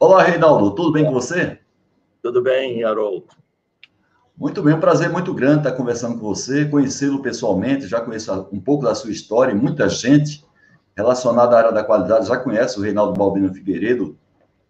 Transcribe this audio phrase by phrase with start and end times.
[0.00, 1.58] Olá, Reinaldo, tudo bem com você?
[2.22, 3.26] Tudo bem, Haroldo.
[4.36, 8.60] Muito bem, um prazer muito grande estar conversando com você, conhecê-lo pessoalmente, já conheço um
[8.60, 10.46] pouco da sua história, muita gente
[10.96, 14.16] relacionada à área da qualidade já conhece o Reinaldo Balbino Figueiredo,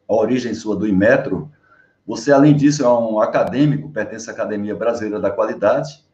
[0.08, 1.52] a origem sua do Imetro.
[2.06, 6.06] Você, além disso, é um acadêmico, pertence à Academia Brasileira da Qualidade.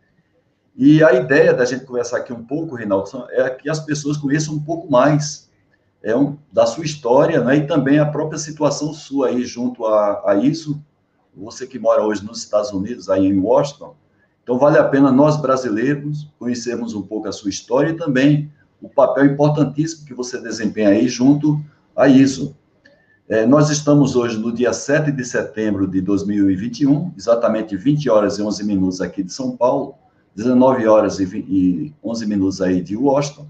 [0.74, 4.55] E a ideia da gente conversar aqui um pouco, Reinaldo, é que as pessoas conheçam
[4.55, 5.48] um pouco mais
[6.04, 10.32] é um, da sua história, né, e também a própria situação sua aí junto a,
[10.32, 10.78] a isso,
[11.34, 13.96] você que mora hoje nos Estados Unidos, aí em Washington,
[14.42, 18.88] então vale a pena nós brasileiros conhecermos um pouco a sua história e também o
[18.88, 21.58] papel importantíssimo que você desempenha aí junto
[21.96, 22.55] a isso.
[23.27, 28.42] É, nós estamos hoje no dia 7 de setembro de 2021, exatamente 20 horas e
[28.42, 29.94] 11 minutos aqui de São Paulo,
[30.36, 33.48] 19 horas e 11 minutos aí de Washington,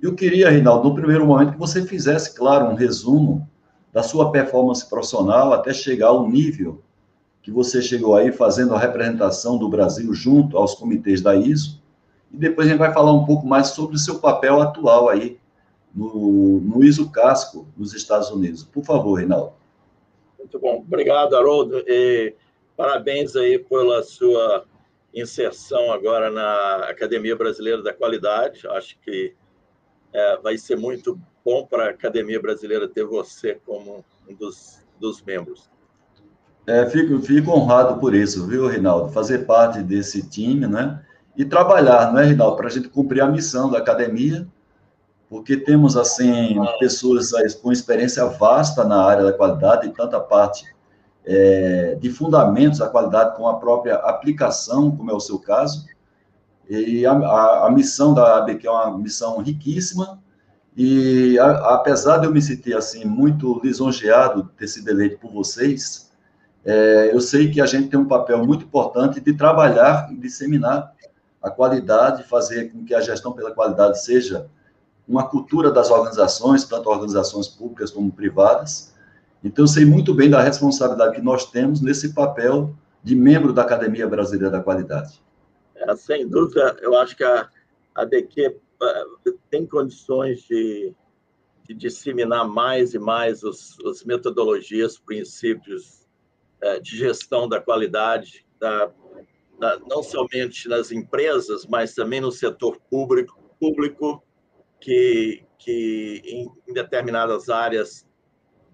[0.00, 3.48] eu queria, Reinaldo, no primeiro momento, que você fizesse, claro, um resumo
[3.92, 6.82] da sua performance profissional até chegar ao nível
[7.46, 11.80] que você chegou aí fazendo a representação do Brasil junto aos comitês da ISO.
[12.32, 15.38] E depois a gente vai falar um pouco mais sobre o seu papel atual aí
[15.94, 18.64] no, no ISO Casco nos Estados Unidos.
[18.64, 19.52] Por favor, Reinaldo.
[20.36, 20.84] Muito bom.
[20.86, 21.84] Obrigado, Haroldo.
[21.86, 22.34] E
[22.76, 24.64] parabéns aí pela sua
[25.14, 28.66] inserção agora na Academia Brasileira da Qualidade.
[28.66, 29.34] Acho que
[30.16, 35.22] é, vai ser muito bom para a Academia Brasileira ter você como um dos, dos
[35.22, 35.68] membros.
[36.66, 39.12] É, fico, fico honrado por isso, viu, Rinaldo?
[39.12, 41.04] Fazer parte desse time, né?
[41.36, 42.56] E trabalhar, não é, Rinaldo?
[42.56, 44.48] Para a gente cumprir a missão da academia,
[45.28, 47.30] porque temos, assim, pessoas
[47.62, 50.64] com experiência vasta na área da qualidade, e tanta parte
[51.26, 55.84] é, de fundamentos da qualidade com a própria aplicação, como é o seu caso,
[56.68, 60.20] e a, a, a missão da ABQ é uma missão riquíssima,
[60.76, 65.32] e a, apesar de eu me sentir assim muito lisonjeado de ter sido eleito por
[65.32, 66.10] vocês,
[66.64, 70.92] é, eu sei que a gente tem um papel muito importante de trabalhar e disseminar
[71.40, 74.48] a qualidade, fazer com que a gestão pela qualidade seja
[75.06, 78.92] uma cultura das organizações, tanto organizações públicas como privadas.
[79.44, 83.62] Então, eu sei muito bem da responsabilidade que nós temos nesse papel de membro da
[83.62, 85.22] Academia Brasileira da Qualidade.
[85.86, 87.48] É, sem dúvida, eu acho que a,
[87.94, 90.92] a BQ uh, tem condições de,
[91.64, 96.04] de, disseminar mais e mais os, as metodologias, princípios
[96.64, 98.90] uh, de gestão da qualidade, da,
[99.60, 104.20] da, não somente nas empresas, mas também no setor público, público
[104.80, 108.04] que, que em, em determinadas áreas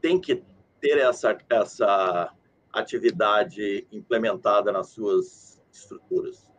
[0.00, 0.42] tem que
[0.80, 2.32] ter essa, essa
[2.72, 6.51] atividade implementada nas suas estruturas.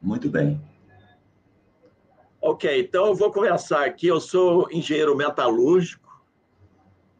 [0.00, 0.60] Muito bem.
[2.40, 4.06] Ok, então eu vou começar aqui.
[4.06, 6.08] Eu sou engenheiro metalúrgico.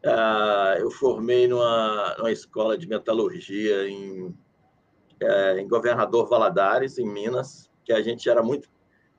[0.03, 7.69] Uh, eu formei numa, numa, escola de metalurgia em, uh, em Governador Valadares, em Minas,
[7.85, 8.67] que a gente era muito.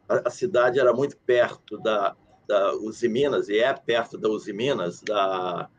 [0.08, 2.16] A, cidade era muito perto da,
[2.48, 5.70] da Uzi Minas, e é perto da Uzi Minas, da,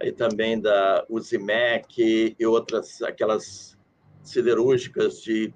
[0.00, 3.78] e também da Uzimec e outras, aquelas
[4.22, 5.52] siderúrgicas de,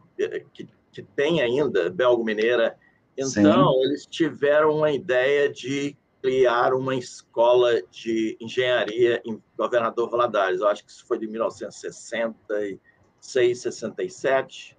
[0.52, 2.76] que que tem ainda, Belgo Mineira.
[3.16, 3.82] Então, Sim.
[3.82, 10.60] eles tiveram uma ideia de criar uma escola de engenharia em Governador Valadares.
[10.60, 14.78] Eu acho que isso foi de 1966, 67.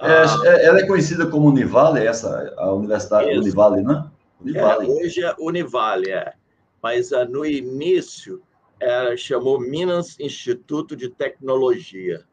[0.00, 3.40] É, é, ela é conhecida como Univale, essa, a Universidade isso.
[3.40, 4.08] Univale, né?
[4.40, 4.86] Univale.
[4.86, 6.34] É, hoje é Univale, é.
[6.80, 8.40] Mas uh, no início,
[8.78, 12.24] ela chamou Minas Instituto de Tecnologia.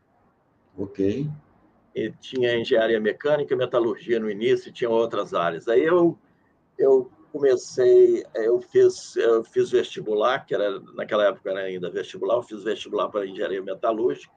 [0.78, 1.28] Ok
[1.96, 5.68] e tinha engenharia mecânica, metalurgia no início, e tinha outras áreas.
[5.68, 6.20] Aí eu
[6.78, 12.44] eu comecei, eu fiz eu fiz vestibular, que era naquela época era ainda vestibular, eu
[12.44, 14.34] fiz vestibular para engenharia metalúrgica.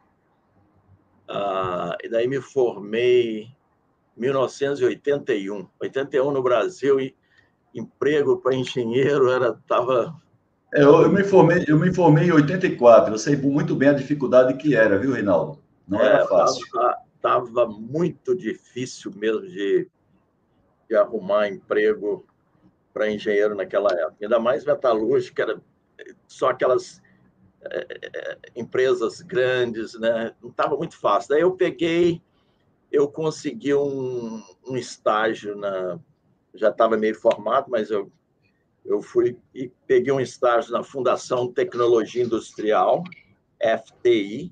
[1.28, 3.48] Ah, e daí me formei
[4.16, 7.14] em 1981, 81 no Brasil e
[7.74, 10.16] emprego para engenheiro era tava
[10.74, 13.14] é, eu, eu, me formei, eu me formei em 84.
[13.14, 15.58] Eu sei muito bem a dificuldade que era, viu, Reinaldo?
[15.86, 16.62] Não era é, fácil.
[16.70, 19.88] Tava, estava muito difícil mesmo de,
[20.88, 22.24] de arrumar emprego
[22.94, 24.16] para engenheiro naquela época.
[24.22, 25.60] Ainda mais metalúrgica, era
[26.26, 27.02] só aquelas
[27.62, 30.34] é, empresas grandes, né?
[30.40, 31.30] Não estava muito fácil.
[31.30, 32.22] Daí eu peguei,
[32.90, 35.98] eu consegui um, um estágio na,
[36.54, 38.10] já estava meio formado, mas eu
[38.84, 43.04] eu fui e peguei um estágio na Fundação Tecnologia Industrial,
[43.60, 44.50] FTI,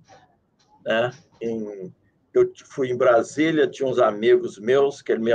[0.85, 1.11] né?
[1.41, 1.93] Em
[2.39, 5.33] eu fui em Brasília, tinha uns amigos meus que me,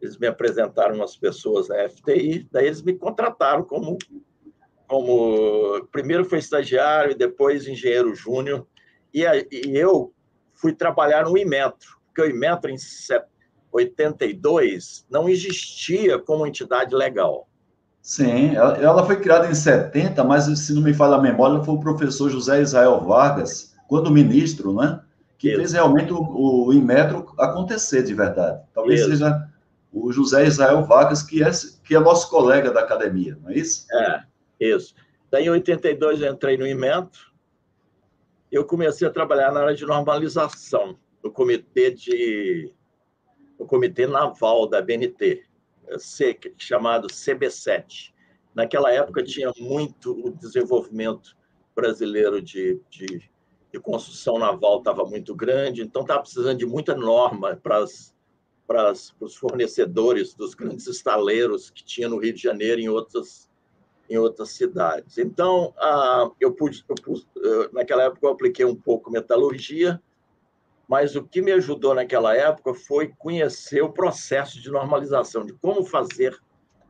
[0.00, 3.96] eles me apresentaram umas pessoas na FTI, daí eles me contrataram como,
[4.88, 8.66] como primeiro foi estagiário depois engenheiro júnior.
[9.14, 10.12] E, e eu
[10.54, 12.76] fui trabalhar no Imetro, porque o Imetro, em
[13.72, 17.48] 82, não existia como entidade legal.
[18.02, 21.80] Sim, ela foi criada em 70, mas se não me falha a memória, foi o
[21.80, 25.00] professor José Israel Vargas, quando ministro, né?
[25.40, 28.62] Que fez realmente o, o Inmetro acontecer de verdade.
[28.74, 29.08] Talvez isso.
[29.08, 29.48] seja
[29.90, 31.50] o José Israel Vargas, que é,
[31.82, 33.86] que é nosso colega da academia, não é isso?
[33.90, 34.22] É,
[34.60, 34.94] isso.
[35.30, 37.32] Daí, em 82, eu entrei no Inmetro,
[38.52, 42.70] eu comecei a trabalhar na área de normalização, no comitê de
[43.58, 45.44] no comitê naval da BNT,
[46.58, 48.12] chamado CB7.
[48.54, 51.36] Naquela época tinha muito o desenvolvimento
[51.74, 53.29] brasileiro de, de,
[53.72, 57.84] de construção naval estava muito grande, então estava precisando de muita norma para
[58.66, 63.50] para os fornecedores dos grandes estaleiros que tinha no Rio de Janeiro e em outras
[64.08, 65.18] em outras cidades.
[65.18, 67.26] Então, ah, eu pude, eu pude,
[67.72, 70.00] naquela época eu apliquei um pouco metalurgia,
[70.88, 75.84] mas o que me ajudou naquela época foi conhecer o processo de normalização, de como
[75.84, 76.36] fazer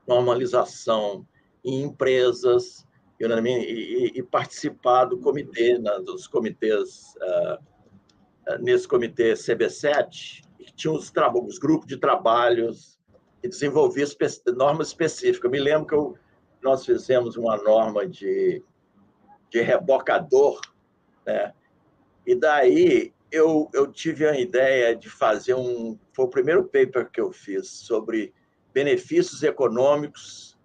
[0.06, 1.26] normalização
[1.62, 2.86] em empresas
[3.20, 10.93] e, e, e participar do comitê, né, dos comitês, uh, nesse comitê CB7, que tinha
[10.93, 11.12] os,
[11.46, 12.99] os grupos de trabalhos
[13.43, 14.08] que desenvolviam
[14.56, 15.44] normas específicas.
[15.44, 16.17] Eu me lembro que eu,
[16.62, 18.62] nós fizemos uma norma de,
[19.50, 20.61] de rebocador,
[21.26, 21.52] né?
[22.26, 25.99] e daí eu, eu tive a ideia de fazer um.
[26.12, 28.34] Foi o primeiro paper que eu fiz sobre
[28.73, 30.58] benefícios econômicos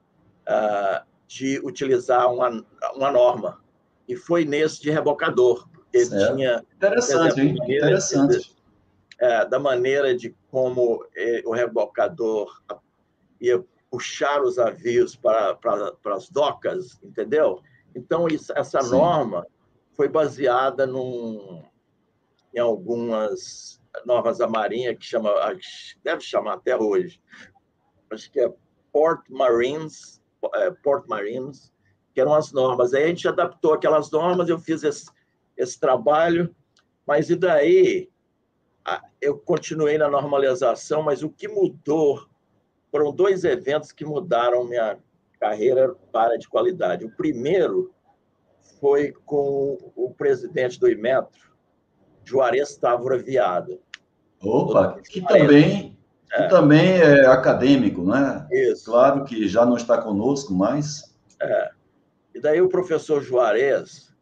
[0.48, 3.62] uh, de utilizar uma, uma norma.
[4.07, 5.68] E foi nesse de rebocador.
[5.92, 6.63] Ele tinha.
[6.75, 7.77] Interessante, exemplo, hein?
[7.77, 8.39] Interessante.
[8.39, 8.56] De,
[9.19, 12.62] é, da maneira de como eh, o rebocador
[13.39, 17.62] ia puxar os navios para, para, para as docas, entendeu?
[17.95, 18.92] Então, isso, essa Sim.
[18.92, 19.48] norma
[19.94, 21.63] foi baseada num,
[22.54, 25.31] em algumas normas da Marinha, que chama,
[26.04, 27.22] deve chamar até hoje,
[28.12, 28.54] acho que é
[28.92, 30.25] Port Marines, é,
[30.84, 31.72] Port Marines,
[32.14, 32.94] que eram as normas.
[32.94, 35.10] Aí a gente adaptou aquelas normas, eu fiz esse,
[35.58, 36.54] esse trabalho,
[37.06, 38.10] mas e daí
[39.20, 42.26] eu continuei na normalização, mas o que mudou
[42.92, 44.98] foram dois eventos que mudaram minha
[45.40, 47.06] carreira para de qualidade.
[47.06, 47.94] O primeiro
[48.80, 51.54] foi com o presidente do Imetro,
[52.24, 53.80] Juarez Távora Viada.
[54.42, 55.94] Opa, que também,
[56.33, 56.44] é.
[56.44, 58.48] que também é acadêmico, né?
[58.51, 58.86] Isso.
[58.86, 61.16] Claro que já não está conosco mais.
[61.42, 61.72] É.
[62.33, 64.13] E daí o professor Juarez,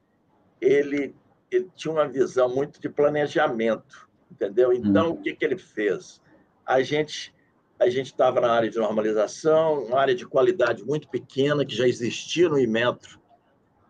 [0.61, 1.15] ele,
[1.51, 4.71] ele tinha uma visão muito de planejamento, entendeu?
[4.71, 5.13] Então, hum.
[5.13, 6.21] o que, que ele fez?
[6.65, 7.33] A gente
[7.79, 11.85] a gente estava na área de normalização, uma área de qualidade muito pequena, que já
[11.85, 13.19] existia no Imetro,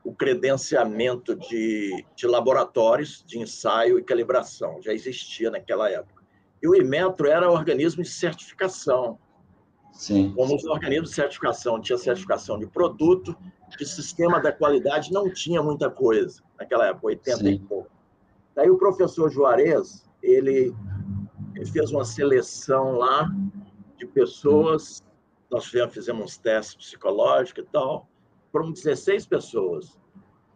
[0.04, 6.23] o credenciamento de, de laboratórios de ensaio e calibração, já existia naquela época.
[6.64, 9.20] E o Imetro era organismo de certificação.
[9.92, 10.34] Sim.
[10.34, 13.36] Como os organismos de certificação, tinha certificação de produto,
[13.78, 17.48] de sistema da qualidade, não tinha muita coisa naquela época, 80 Sim.
[17.50, 17.92] e pouco.
[18.56, 20.74] Daí o professor Juarez, ele,
[21.54, 23.30] ele fez uma seleção lá
[23.98, 25.04] de pessoas,
[25.52, 28.08] nós fizemos uns testes psicológicos e tal,
[28.52, 30.00] foram 16 pessoas.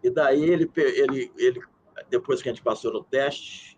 [0.01, 1.61] E daí ele, ele, ele,
[2.09, 3.76] depois que a gente passou no teste,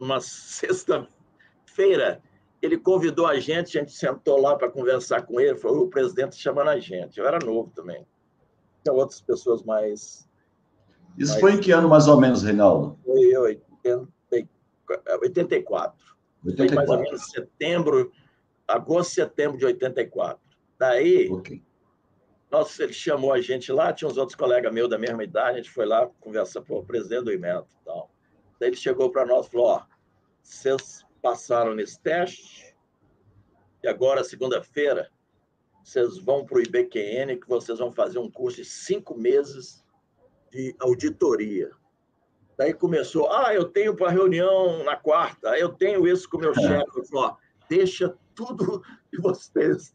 [0.00, 2.22] uma sexta-feira,
[2.60, 6.36] ele convidou a gente, a gente sentou lá para conversar com ele, foi o presidente
[6.36, 7.18] chamando a gente.
[7.18, 8.06] Eu era novo também.
[8.82, 10.28] Tinha outras pessoas mais.
[11.18, 11.40] Isso mais...
[11.40, 12.98] foi em que ano, mais ou menos, Reinaldo?
[13.04, 14.08] Foi 80,
[15.20, 15.20] 84.
[15.20, 16.04] 84.
[16.56, 18.12] Foi mais ou menos setembro,
[18.66, 20.38] agosto, setembro de 84.
[20.78, 21.62] Daí, okay.
[22.54, 25.56] Nossa, ele chamou a gente lá, tinha uns outros colegas meus da mesma idade, a
[25.56, 28.13] gente foi lá conversar com o presidente do IMET e tal.
[28.64, 29.82] Daí ele chegou para nós e falou: Ó,
[30.42, 32.74] vocês passaram nesse teste,
[33.82, 35.10] e agora, segunda-feira,
[35.82, 39.84] vocês vão para o IBQN, que vocês vão fazer um curso de cinco meses
[40.50, 41.72] de auditoria.
[42.56, 46.52] Daí começou, ah, eu tenho para reunião na quarta, eu tenho isso com o meu
[46.52, 46.54] é.
[46.54, 46.98] chefe.
[46.98, 47.36] Eu falei, ó,
[47.68, 49.94] deixa tudo que vocês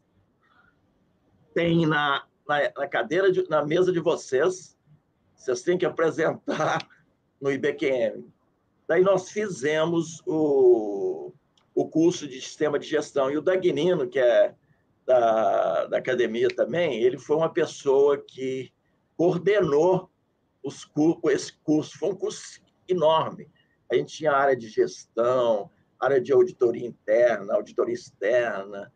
[1.54, 4.78] têm na, na, na cadeira, de, na mesa de vocês,
[5.34, 6.86] vocês têm que apresentar
[7.40, 8.30] no IBQM.
[8.90, 11.32] Daí nós fizemos o,
[11.72, 13.30] o curso de sistema de gestão.
[13.30, 14.52] E o Dagnino, que é
[15.06, 18.72] da, da academia também, ele foi uma pessoa que
[19.16, 20.10] coordenou
[20.60, 20.90] os,
[21.26, 21.96] esse curso.
[22.00, 23.48] Foi um curso enorme.
[23.88, 25.70] A gente tinha área de gestão,
[26.00, 28.92] área de auditoria interna, auditoria externa,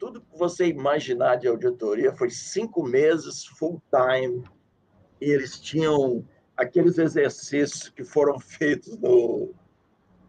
[0.00, 4.42] tudo que você imaginar de auditoria, foi cinco meses full time,
[5.20, 6.26] e eles tinham
[6.58, 9.54] aqueles exercícios que foram feitos no,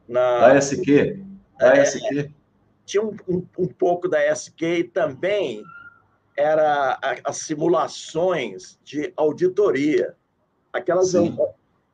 [0.07, 0.39] na...
[0.39, 1.25] Da SQ?
[1.59, 2.31] Da é, SQ?
[2.86, 5.63] Tinha um, um, um, pouco da SQ e também
[6.38, 10.15] era as simulações de auditoria.
[10.71, 11.36] Aquelas Sim.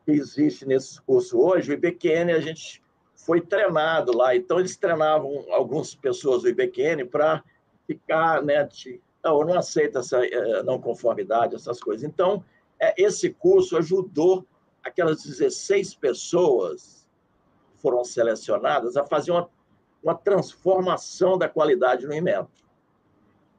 [0.06, 2.84] que existem nesse curso hoje, o IBQN, a gente
[3.16, 4.36] foi treinado lá.
[4.36, 7.44] Então, eles treinavam algumas pessoas do IBQN para
[7.88, 12.04] ficar, né, de, não, eu não aceito essa eh, não conformidade, essas coisas.
[12.04, 12.44] Então,
[12.98, 14.46] esse curso ajudou
[14.84, 17.08] aquelas 16 pessoas
[17.72, 19.50] que foram selecionadas a fazer uma,
[20.04, 22.50] uma transformação da qualidade no IMETRO.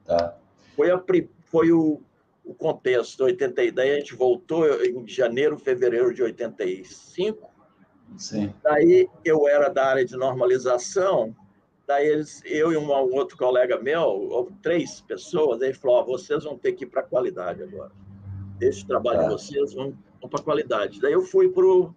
[0.05, 0.37] Tá.
[0.75, 1.03] Foi, a,
[1.45, 2.01] foi o,
[2.45, 7.51] o contexto, 80, daí a gente voltou em janeiro, fevereiro de 85.
[8.17, 8.53] Sim.
[8.63, 11.35] Daí eu era da área de normalização,
[11.85, 16.57] daí eles, eu e um, outro colega meu, três pessoas, aí falou: oh, vocês vão
[16.57, 17.91] ter que ir para a qualidade agora.
[18.57, 19.23] Deixa o trabalho tá.
[19.25, 20.99] de vocês, vão, vão para a qualidade.
[20.99, 21.93] Daí eu fui para o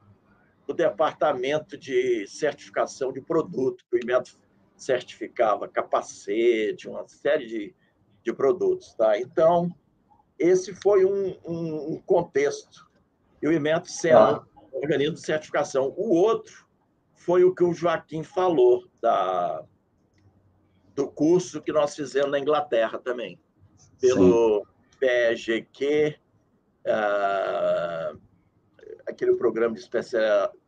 [0.74, 4.36] departamento de certificação de produto, que o IMET
[4.76, 7.74] certificava capacete, uma série de,
[8.22, 8.94] de produtos.
[8.94, 9.18] Tá?
[9.18, 9.70] Então,
[10.38, 12.88] esse foi um, um, um contexto.
[13.42, 14.46] E o IMET sendo ah.
[14.72, 15.92] um organismo de certificação.
[15.96, 16.66] O outro
[17.14, 19.64] foi o que o Joaquim falou, da,
[20.94, 23.38] do curso que nós fizemos na Inglaterra também,
[24.00, 24.98] pelo Sim.
[24.98, 26.19] PEGQ,
[26.87, 28.12] ah,
[29.06, 29.88] aquele programa de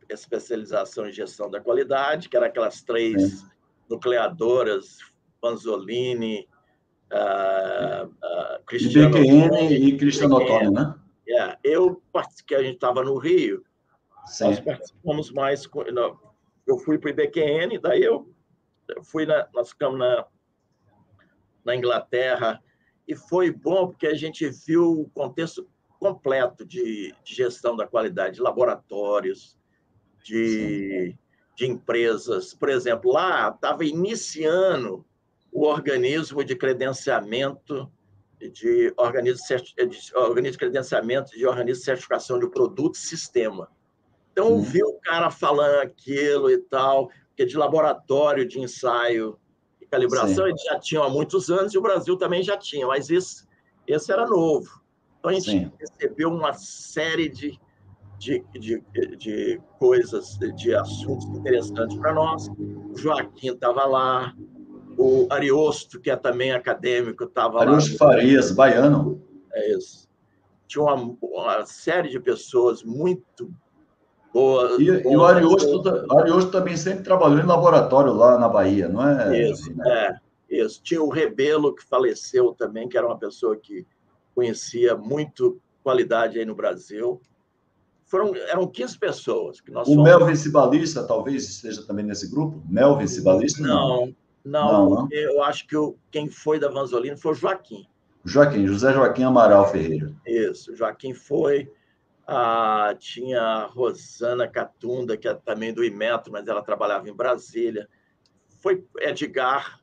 [0.09, 3.45] especialização em gestão da qualidade, que era aquelas três
[3.89, 4.97] nucleadoras,
[5.41, 6.47] Panzolini,
[7.11, 10.95] uh, uh, Cristiano IBQN e Cristiano Ottoni, né?
[11.27, 11.57] Yeah.
[11.63, 12.01] Eu,
[12.45, 13.63] que a gente estava no Rio,
[14.25, 14.45] Sim.
[14.45, 15.67] nós participamos mais...
[16.65, 18.33] eu fui para o IBQN, daí eu
[19.03, 20.25] fui na, nós ficamos na,
[21.65, 22.61] na Inglaterra,
[23.07, 25.67] e foi bom porque a gente viu o contexto
[26.03, 29.57] completo de, de gestão da qualidade, de laboratórios,
[30.21, 31.15] de,
[31.55, 32.53] de empresas.
[32.53, 35.05] Por exemplo, lá estava iniciando
[35.49, 37.89] o organismo de credenciamento
[38.37, 43.69] de organismo, de organismo de credenciamento de organismo de certificação de produto sistema.
[44.33, 44.61] Então, hum.
[44.61, 49.39] vi o cara falando aquilo e tal, que é de laboratório de ensaio
[49.79, 50.49] e calibração, Sim.
[50.49, 53.47] eles já tinham há muitos anos, e o Brasil também já tinha, mas esse,
[53.87, 54.82] esse era novo.
[55.23, 55.71] Então, a gente Sim.
[55.79, 57.57] recebeu uma série de,
[58.19, 58.83] de, de,
[59.15, 62.49] de coisas, de assuntos interessantes para nós.
[62.49, 64.33] O Joaquim estava lá,
[64.97, 67.61] o Ariosto, que é também acadêmico, estava lá.
[67.61, 69.23] Ariosto Farias, baiano.
[69.53, 70.09] É isso.
[70.67, 73.49] Tinha uma, uma série de pessoas muito
[74.33, 74.77] boas.
[74.77, 79.07] E, boas, e o Ariosto, Ariosto também sempre trabalhou em laboratório lá na Bahia, não
[79.07, 79.49] é?
[79.49, 79.85] Isso, né?
[79.89, 80.23] é.
[80.53, 80.83] Isso.
[80.83, 83.87] Tinha o Rebelo, que faleceu também, que era uma pessoa que
[84.33, 87.21] conhecia muito qualidade aí no Brasil.
[88.05, 90.03] Foram, eram 15 pessoas que nós O fomos...
[90.03, 92.61] Melvin Cibalista talvez esteja também nesse grupo?
[92.67, 93.61] Melvin Cibalista?
[93.61, 94.13] Não,
[94.43, 95.07] não, não, não.
[95.11, 97.87] eu acho que o, quem foi da Vanzolina foi o Joaquim.
[98.25, 100.13] Joaquim, José Joaquim Amaral Ferreira.
[100.25, 101.71] Isso, Joaquim foi.
[102.25, 107.89] Ah, tinha a Rosana Catunda, que é também do Imetro, mas ela trabalhava em Brasília.
[108.61, 109.82] Foi Edgar,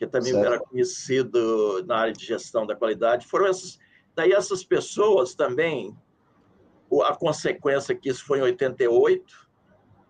[0.00, 0.46] que também certo.
[0.46, 3.26] era conhecido na área de gestão da qualidade.
[3.26, 3.78] Foram essas,
[4.16, 5.94] daí essas pessoas também,
[7.04, 9.22] a consequência que isso foi em 88,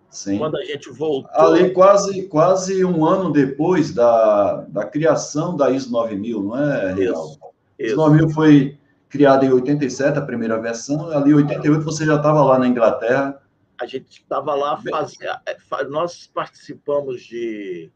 [0.09, 0.39] Sim.
[0.39, 1.29] quando a gente voltou...
[1.33, 7.37] Ali quase, quase um ano depois da, da criação da ISO 9000, não é, Real?
[7.77, 8.79] ISO 9000 foi
[9.09, 13.43] criada em 87, a primeira versão, ali em 88 você já estava lá na Inglaterra.
[13.81, 17.91] A gente estava lá, fazia, é, nós participamos de...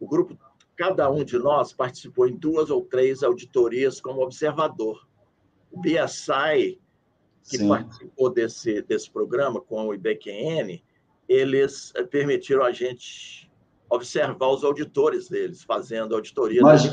[0.00, 0.38] O grupo
[0.78, 5.06] cada um de nós participou em duas ou três auditorias como observador.
[5.72, 6.78] O BSI,
[7.50, 7.68] que Sim.
[7.68, 10.80] participou desse, desse programa com o IBQN,
[11.28, 13.50] eles eh, permitiram a gente
[13.90, 16.62] observar os auditores deles, fazendo auditoria.
[16.62, 16.84] Mas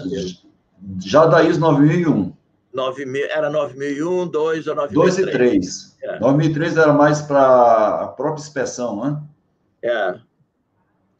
[0.99, 2.33] já da ISO 9001.
[2.73, 5.15] 9000, era 9001, 2 ou 9003.
[5.15, 5.97] 2 e 3.
[6.01, 6.19] É.
[6.19, 9.23] 9003 era mais para a própria inspeção, né?
[9.83, 10.19] É.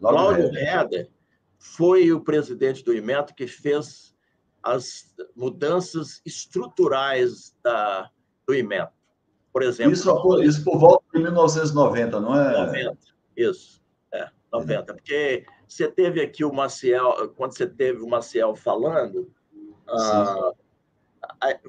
[0.00, 1.10] Cláudio Heder
[1.58, 4.14] foi o presidente do Imetro que fez
[4.62, 8.10] as mudanças estruturais da,
[8.46, 8.94] do Imetro.
[9.52, 9.92] Por exemplo.
[9.92, 12.66] Isso, isso por volta de 1990, não é?
[12.66, 12.98] 90,
[13.36, 13.82] isso.
[14.12, 14.74] É, 90.
[14.74, 14.94] É.
[14.94, 19.30] Porque você teve aqui o Maciel, quando você teve o Maciel falando,
[19.88, 20.52] ah,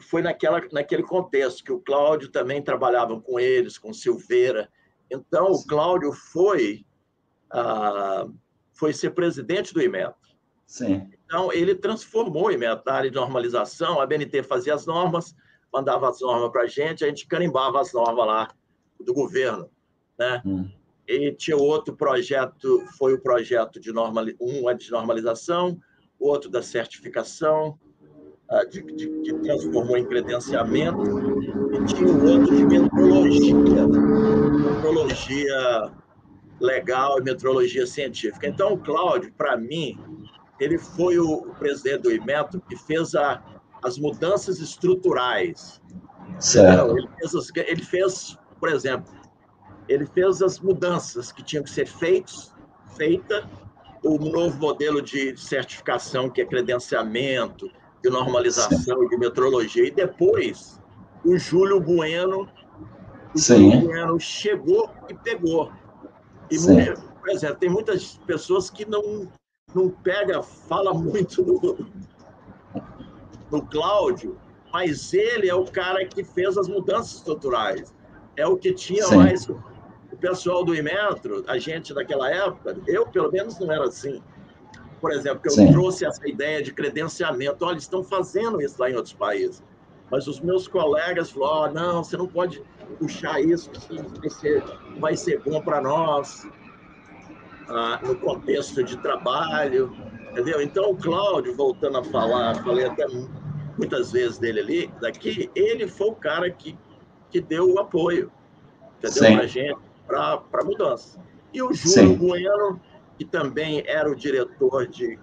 [0.01, 4.69] foi naquela, naquele contexto que o Cláudio também trabalhava com eles, com Silveira.
[5.09, 5.63] Então, Sim.
[5.63, 6.85] o Cláudio foi,
[7.51, 8.27] ah,
[8.73, 10.15] foi ser presidente do IMET.
[10.65, 11.09] Sim.
[11.25, 13.99] Então, ele transformou o IMET na área de normalização.
[13.99, 15.35] A BNT fazia as normas,
[15.71, 18.51] mandava as normas para a gente, a gente carimbava as normas lá
[18.99, 19.69] do governo.
[20.17, 20.41] Né?
[20.45, 20.69] Hum.
[21.07, 25.79] E tinha outro projeto, foi o projeto de normal, um é de normalização,
[26.19, 27.77] outro da certificação,
[28.69, 31.03] de, de, que transformou em credenciamento,
[31.73, 33.55] e tinha o outro de metrologia,
[34.57, 35.91] metrologia
[36.59, 38.47] legal e metrologia científica.
[38.47, 39.99] Então, o Cláudio, para mim,
[40.59, 43.43] ele foi o, presidente do IMETRO que fez a,
[43.83, 45.81] as mudanças estruturais.
[46.39, 46.97] Certo.
[46.97, 49.13] Ele fez, as, ele fez, por exemplo,
[49.87, 52.53] ele fez as mudanças que tinham que ser feitas,
[52.95, 53.47] feita
[54.03, 57.69] o novo modelo de certificação, que é credenciamento,
[58.05, 59.87] de normalização e de metrologia.
[59.87, 60.79] E depois,
[61.25, 62.47] o Júlio Bueno,
[63.33, 63.71] o Sim.
[63.71, 65.71] Júlio Bueno chegou e pegou.
[66.51, 66.57] E,
[67.19, 69.27] por exemplo, tem muitas pessoas que não,
[69.73, 71.87] não pega, fala muito no,
[73.51, 74.37] no Cláudio,
[74.71, 77.91] mas ele é o cara que fez as mudanças estruturais.
[78.37, 79.17] É o que tinha Sim.
[79.17, 84.21] mais o pessoal do Imetro, a gente daquela época, eu pelo menos não era assim
[85.05, 85.71] por exemplo, que eu Sim.
[85.71, 87.63] trouxe essa ideia de credenciamento.
[87.63, 89.63] Olha, estão fazendo isso lá em outros países.
[90.09, 92.59] Mas os meus colegas falaram: oh, não, você não pode
[92.97, 93.69] puxar isso,
[94.19, 94.63] vai ser,
[94.99, 96.47] vai ser bom para nós
[97.69, 99.95] ah, no contexto de trabalho.
[100.31, 100.59] Entendeu?
[100.59, 103.05] Então, o Cláudio, voltando a falar, falei até
[103.77, 106.75] muitas vezes dele ali, daqui, ele foi o cara que,
[107.29, 108.31] que deu o apoio,
[108.97, 109.33] entendeu?
[109.33, 111.19] Para a gente, para a mudança.
[111.53, 112.15] E o Júlio Sim.
[112.15, 112.81] Bueno
[113.17, 115.19] que também era o diretor de.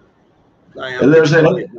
[0.74, 1.70] Ele era, gerente,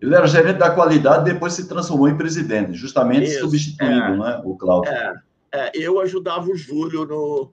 [0.00, 4.42] ele era gerente da qualidade, depois se transformou em presidente, justamente Isso, substituindo é, né,
[4.44, 4.90] o Cláudio.
[4.90, 5.14] É,
[5.52, 7.52] é, eu ajudava o Júlio no,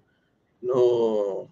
[0.62, 1.48] no,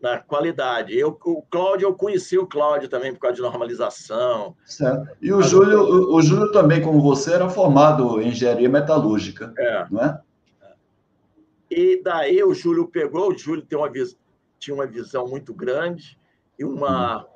[0.00, 0.96] na qualidade.
[0.96, 4.54] Eu, o Cláudio, eu conheci o Cláudio também por causa de normalização.
[4.64, 5.16] Certo.
[5.20, 9.86] E o Júlio, o, o Júlio também, como você, era formado em engenharia metalúrgica, é.
[9.90, 10.20] não é?
[11.70, 14.16] E daí o Júlio pegou, o Júlio tem uma visão
[14.58, 16.18] tinha uma visão muito grande
[16.58, 17.26] e uma,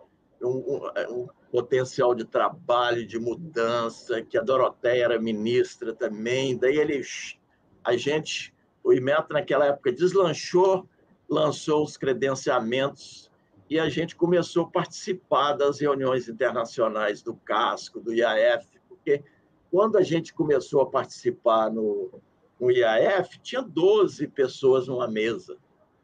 [0.43, 6.57] um, um, um potencial de trabalho, de mudança, que a Doroteia era ministra também.
[6.57, 7.03] Daí ele,
[7.85, 10.89] a gente, o IMET naquela época deslanchou,
[11.29, 13.31] lançou os credenciamentos
[13.69, 19.23] e a gente começou a participar das reuniões internacionais do CASCO, do IAF, porque
[19.71, 22.21] quando a gente começou a participar no,
[22.61, 25.57] no IAF, tinha 12 pessoas numa mesa.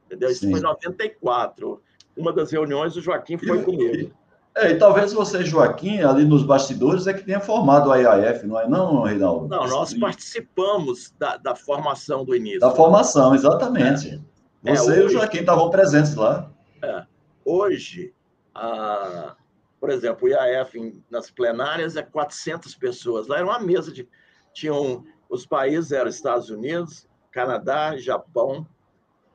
[0.08, 0.30] Entendeu?
[0.30, 0.50] Isso Sim.
[0.50, 1.82] foi em 94.
[2.16, 4.10] Uma das reuniões, o Joaquim foi e, comigo.
[4.56, 8.58] É, e talvez você, Joaquim, ali nos bastidores, é que tenha formado a IAF, não
[8.58, 9.46] é não, Reinaldo?
[9.46, 12.60] Não, nós participamos da, da formação do início.
[12.60, 14.20] Da formação, exatamente.
[14.64, 14.74] É.
[14.74, 16.50] Você é, hoje, e o Joaquim estavam presentes lá.
[16.82, 17.04] É.
[17.44, 18.12] Hoje,
[18.54, 19.36] a,
[19.78, 23.28] por exemplo, o IAF nas plenárias é 400 pessoas.
[23.28, 24.08] Lá era uma mesa de...
[24.52, 28.66] Tinham, os países eram Estados Unidos, Canadá, Japão,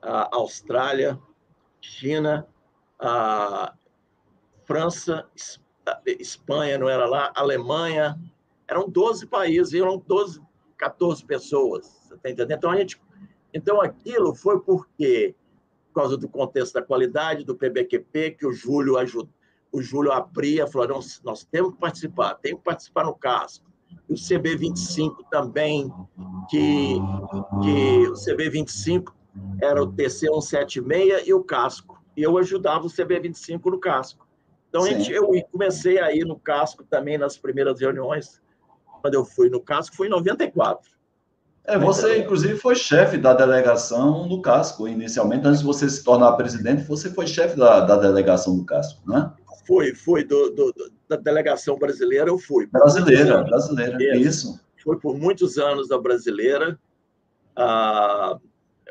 [0.03, 1.19] a Austrália,
[1.81, 2.47] China,
[2.99, 3.73] a
[4.65, 5.27] França,
[6.05, 8.19] Espanha, não era lá, Alemanha,
[8.67, 10.41] eram 12 países, eram 12,
[10.77, 12.57] 14 pessoas, você está entendendo?
[12.57, 13.01] Então, a gente,
[13.53, 15.35] então aquilo foi porque
[15.93, 19.29] por causa do contexto da qualidade, do PBQP, que o Júlio ajudou,
[19.71, 23.65] o Júlio abria, falou, nós, nós temos que participar, temos que participar no casco.
[24.09, 25.91] E o CB25 também,
[26.49, 26.95] que,
[27.61, 29.13] que o CB25
[29.61, 32.01] era o TC176 e o casco.
[32.15, 34.27] E eu ajudava o CB25 no casco.
[34.69, 38.41] Então, gente, eu comecei a ir no casco também nas primeiras reuniões.
[39.01, 40.91] Quando eu fui no casco, foi em 94.
[41.65, 46.33] É, você, inclusive, foi chefe da delegação do casco, inicialmente, antes de você se tornar
[46.33, 49.31] presidente, você foi chefe da, da delegação do casco, né?
[49.65, 50.73] Foi, foi, do, do,
[51.07, 52.67] da delegação brasileira eu fui.
[52.67, 54.27] Brasileira, brasileira, isso.
[54.27, 54.59] isso.
[54.83, 56.77] Foi por muitos anos da brasileira,
[57.55, 58.37] a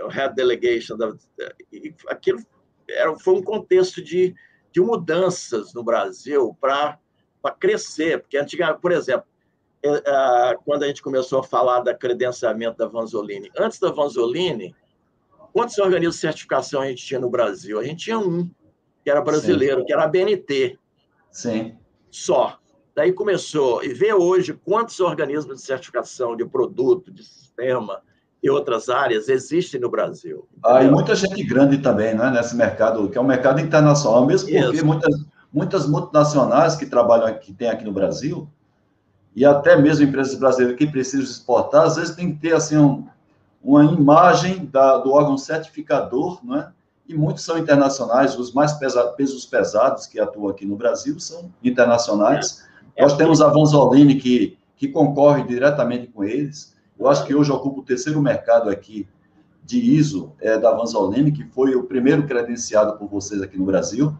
[0.00, 1.12] uh, head delegation, da,
[2.08, 2.40] aquilo
[2.88, 4.34] era, foi um contexto de,
[4.70, 6.98] de mudanças no Brasil para
[7.58, 9.26] crescer, porque antigamente, por exemplo,
[9.82, 14.74] é, é, quando a gente começou a falar da credenciamento da Vanzolini, antes da Vanzolini,
[15.52, 17.78] quantos organismos de certificação a gente tinha no Brasil?
[17.78, 18.48] A gente tinha um,
[19.02, 19.86] que era brasileiro, Sim.
[19.86, 20.78] que era a BNT.
[21.30, 21.76] Sim.
[22.10, 22.58] Só.
[22.94, 28.02] Daí começou, e vê hoje quantos organismos de certificação de produto, de sistema
[28.42, 30.48] e outras áreas existem no Brasil.
[30.64, 34.50] Ah, e muita gente grande também, né, nesse mercado, que é um mercado internacional, mesmo
[34.50, 34.86] porque Isso.
[34.86, 35.14] muitas,
[35.52, 38.48] muitas multinacionais que trabalham aqui, tem aqui no Brasil,
[39.34, 43.06] e até mesmo empresas brasileiras que precisam exportar, às vezes tem que ter assim um,
[43.62, 46.68] uma imagem da, do órgão certificador, não é?
[47.08, 51.50] e muitos são internacionais, os mais pesados, pesos pesados que atuam aqui no Brasil são
[51.62, 52.64] internacionais.
[52.96, 53.02] É.
[53.02, 56.71] Nós temos a Vanzolini, que, que concorre diretamente com eles.
[57.02, 59.08] Eu acho que hoje ocupa o terceiro mercado aqui
[59.64, 64.12] de ISO é, da Vanzolini, que foi o primeiro credenciado por vocês aqui no Brasil.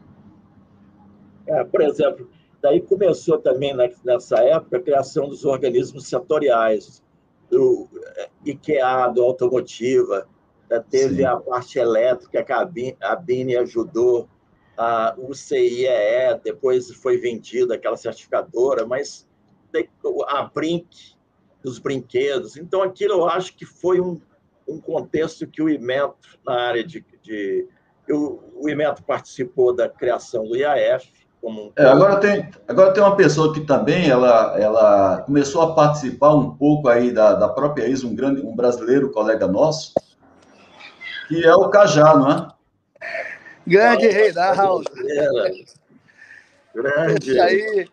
[1.46, 2.28] É, por exemplo,
[2.60, 3.72] daí começou também
[4.04, 7.00] nessa época a criação dos organismos setoriais,
[7.48, 10.26] do é, IKEA, do Automotiva,
[10.90, 11.24] teve Sim.
[11.24, 14.28] a parte elétrica que a Bini, a Bini ajudou,
[14.76, 19.28] a UCIEE, depois foi vendida aquela certificadora, mas
[20.26, 21.14] a Brink,
[21.62, 22.56] dos brinquedos.
[22.56, 24.20] Então, aquilo eu acho que foi um,
[24.68, 26.14] um contexto que o IMETRO,
[26.46, 27.04] na área de.
[27.22, 27.66] de
[28.10, 31.08] o, o IMETRO participou da criação do IAF.
[31.40, 31.72] Como...
[31.76, 36.54] É, agora, tem, agora tem uma pessoa que também ela, ela começou a participar um
[36.54, 39.92] pouco aí da, da própria ISO, um, grande, um brasileiro colega nosso,
[41.26, 42.48] que é o Cajá, não é?
[43.66, 44.84] Grande Reinaldo.
[46.74, 47.30] Grande.
[47.30, 47.88] Esse aí,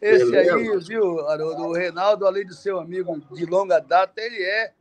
[0.00, 1.62] esse aí, viu, Haroldo?
[1.64, 4.72] O Reinaldo, além de ser um amigo de longa data, ele é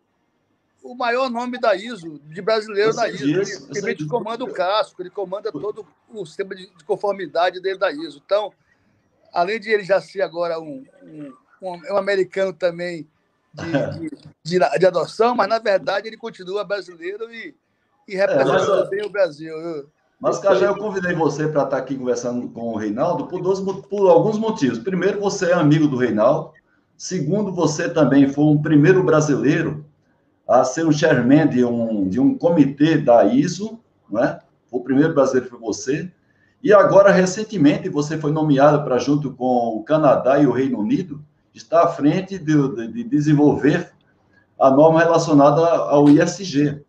[0.84, 3.26] o maior nome da ISO, de brasileiro da ISO.
[3.26, 8.22] Ele, ele comanda o casco, ele comanda todo o sistema de conformidade dele da ISO.
[8.26, 8.54] Então,
[9.34, 13.08] além de ele já ser agora um, um, um americano também
[13.54, 13.66] de,
[14.44, 17.56] de, de, de, adoção, mas na verdade ele continua brasileiro e
[18.08, 19.54] e representa é, bem o Brasil.
[20.20, 24.10] Mas, Cajá, eu convidei você para estar aqui conversando com o Reinaldo por, dois, por
[24.10, 24.80] alguns motivos.
[24.80, 26.52] Primeiro, você é amigo do Reinaldo.
[26.98, 29.86] Segundo, você também foi um primeiro brasileiro
[30.48, 34.40] a ser um chairman de um, de um comitê da ISO, não é?
[34.72, 36.12] O primeiro brasileiro foi você.
[36.64, 41.22] E agora, recentemente, você foi nomeado para, junto com o Canadá e o Reino Unido,
[41.54, 43.92] estar à frente de, de, de desenvolver
[44.60, 46.84] a norma relacionada ao ISG.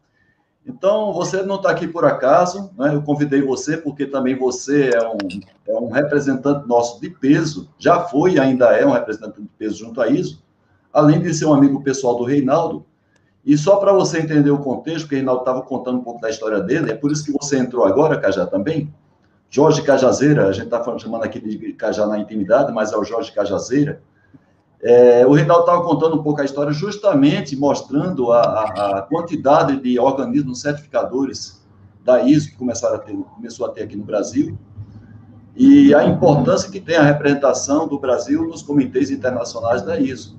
[0.69, 2.95] Então, você não está aqui por acaso, né?
[2.95, 5.19] eu convidei você porque também você é um,
[5.67, 9.79] é um representante nosso de peso, já foi e ainda é um representante de peso
[9.79, 10.43] junto à ISO,
[10.93, 12.85] além de ser um amigo pessoal do Reinaldo.
[13.47, 16.29] E só para você entender o contexto, porque o Reinaldo estava contando um pouco da
[16.29, 18.93] história dele, é por isso que você entrou agora, Cajá, também.
[19.49, 23.33] Jorge Cajazeira, a gente está chamando aqui de Cajá na intimidade, mas é o Jorge
[23.33, 24.03] Cajazeira,
[24.81, 29.99] é, o Reinaldo estava contando um pouco a história, justamente mostrando a, a, quantidade de
[29.99, 31.67] organismos certificadores
[32.05, 34.57] da ISO que começaram a ter, começou a ter aqui no Brasil,
[35.57, 40.39] e a importância que tem a representação do Brasil nos comitês internacionais da ISO.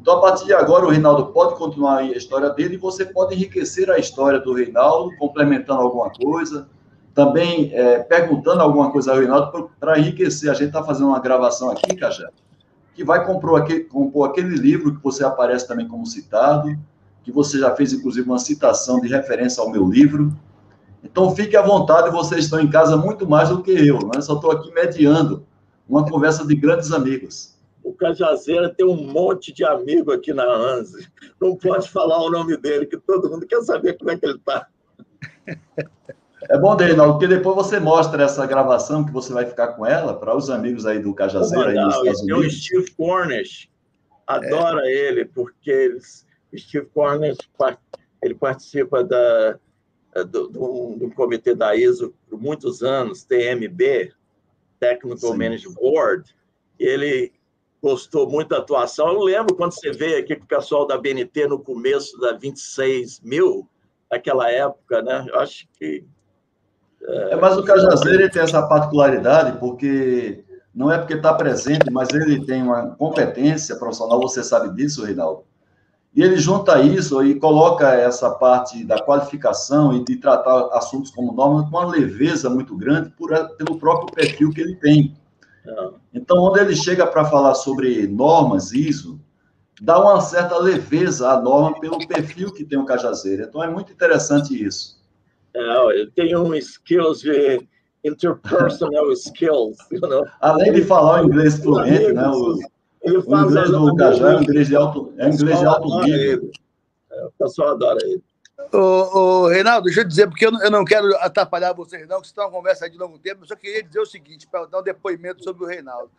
[0.00, 3.34] Então, a partir de agora, o Reinaldo pode continuar a história dele e você pode
[3.34, 6.68] enriquecer a história do Reinaldo, complementando alguma coisa,
[7.12, 10.50] também é, perguntando alguma coisa ao Reinaldo para enriquecer.
[10.50, 12.28] A gente está fazendo uma gravação aqui, Cajá,
[12.94, 16.78] que vai compor aquele, compor aquele livro que você aparece também como citado,
[17.22, 20.32] que você já fez, inclusive, uma citação de referência ao meu livro.
[21.02, 24.20] Então, fique à vontade, vocês estão em casa muito mais do que eu, né?
[24.20, 25.44] só estou aqui mediando
[25.88, 27.54] uma conversa de grandes amigos.
[27.82, 31.06] O Cajazeira tem um monte de amigo aqui na ANSI.
[31.38, 34.38] Não pode falar o nome dele, que todo mundo quer saber como é que ele
[34.38, 34.66] está.
[36.50, 40.14] É bom, Reinaldo, porque depois você mostra essa gravação que você vai ficar com ela
[40.14, 42.46] para os amigos aí do Cajazeiro aí nos Estados Unidos.
[42.46, 43.70] O Steve Cornish
[44.26, 44.92] adora é.
[44.92, 46.26] ele, porque eles,
[46.56, 47.38] Steve Cornish
[48.22, 49.58] ele participa da,
[50.22, 54.12] do, do, do comitê da ISO por muitos anos, TMB,
[54.78, 55.38] Technical Sim.
[55.38, 56.34] Management Board,
[56.78, 57.32] ele
[57.82, 59.08] gostou muito da atuação.
[59.08, 63.20] Eu lembro quando você veio aqui com o pessoal da BNT no começo da 26
[63.20, 63.68] mil,
[64.10, 65.26] naquela época, né?
[65.28, 66.04] Eu acho que.
[67.06, 72.44] É, mas o Cajazeiro tem essa particularidade, porque não é porque está presente, mas ele
[72.44, 75.44] tem uma competência profissional, você sabe disso, Reinaldo.
[76.14, 81.32] E ele junta isso e coloca essa parte da qualificação e de tratar assuntos como
[81.32, 85.16] normas com uma leveza muito grande por, pelo próprio perfil que ele tem.
[85.66, 85.88] É.
[86.14, 89.20] Então, onde ele chega para falar sobre normas ISO,
[89.80, 93.42] dá uma certa leveza à norma pelo perfil que tem o Cajazeiro.
[93.42, 95.02] Então, é muito interessante isso.
[95.54, 97.66] Eu tenho um skills de
[98.04, 99.76] interpersonal skills.
[99.90, 100.26] You know?
[100.40, 102.28] Além de falar o inglês fluente, né?
[102.28, 102.58] O,
[103.02, 106.00] ele o inglês do Cajá é um inglês de alto, é um inglês de alto
[106.02, 106.50] nível.
[107.10, 108.22] É, o pessoal adora ele.
[108.72, 112.20] Ô, ô, Reinaldo, deixa eu dizer, porque eu não, eu não quero atrapalhar vocês, não,
[112.20, 114.66] que isso é uma conversa de longo tempo, eu só queria dizer o seguinte, para
[114.66, 116.10] dar um depoimento sobre o Reinaldo.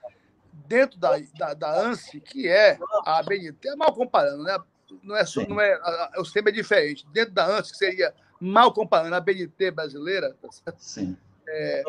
[0.67, 4.57] Dentro da, da, da ANSI, que é a ABNT, é mal comparando, né?
[5.03, 7.05] Não é, não é, a, a, o sistema é diferente.
[7.11, 8.13] Dentro da ANSI, que seria
[8.45, 10.79] mal comparando a ABNT brasileira, tá certo?
[10.79, 11.17] Sim.
[11.47, 11.83] É,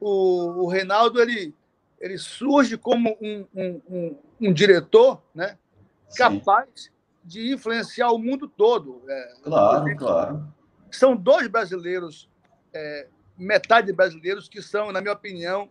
[0.00, 1.54] o, o Reinaldo ele,
[2.00, 5.56] ele surge como um, um, um, um diretor né,
[6.16, 6.90] capaz
[7.24, 9.02] de influenciar o mundo todo.
[9.08, 10.48] É, claro, claro.
[10.90, 12.28] São dois brasileiros,
[12.72, 15.68] é, metade brasileiros, que são, na minha opinião,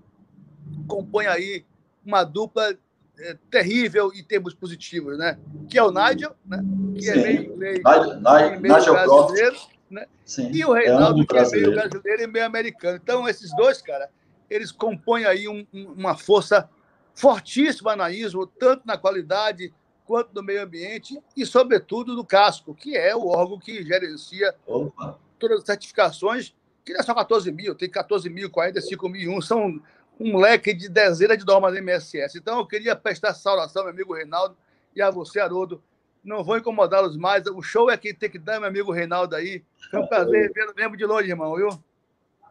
[0.88, 1.66] compõem aí
[2.06, 2.76] uma dupla
[3.20, 5.38] é, terrível em termos positivos, né?
[5.70, 6.64] Que é o Nigel, né?
[6.96, 7.10] Que Sim.
[7.10, 9.58] é meio inglês, Nigel, meio Nigel brasileiro.
[9.90, 10.06] Né?
[10.24, 13.00] Sim, e o Reinaldo, é que é meio brasileiro e meio americano.
[13.02, 14.10] Então, esses dois, cara,
[14.50, 16.70] eles compõem aí um, uma força
[17.16, 19.74] fortíssima na ISO, tanto na qualidade
[20.06, 25.20] quanto no meio ambiente e, sobretudo, no casco, que é o órgão que gerencia Opa.
[25.38, 29.80] todas as certificações, que não é só 14 mil, tem 14 mil, 45 mil, são
[30.20, 32.38] um leque de dezenas de normas MSS.
[32.38, 34.58] Então, eu queria prestar saudação, meu amigo Reinaldo,
[34.96, 35.82] e a você, Haroldo,
[36.24, 37.46] não vou incomodá-los mais.
[37.48, 39.64] O show é quem tem que dar, meu amigo Reinaldo aí.
[39.90, 41.70] Foi um prazer vê-lo mesmo de longe, irmão, viu?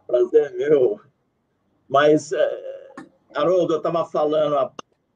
[0.07, 1.01] Prazer meu.
[1.89, 2.95] Mas, é,
[3.35, 4.73] Haroldo, eu estava falando a,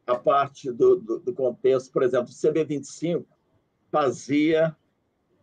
[0.06, 3.24] a parte do, do, do, contexto, por exemplo, o CB25
[3.90, 4.74] fazia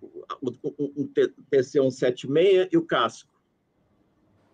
[0.02, 1.10] o, o, o
[1.52, 3.30] TC176 e o casco.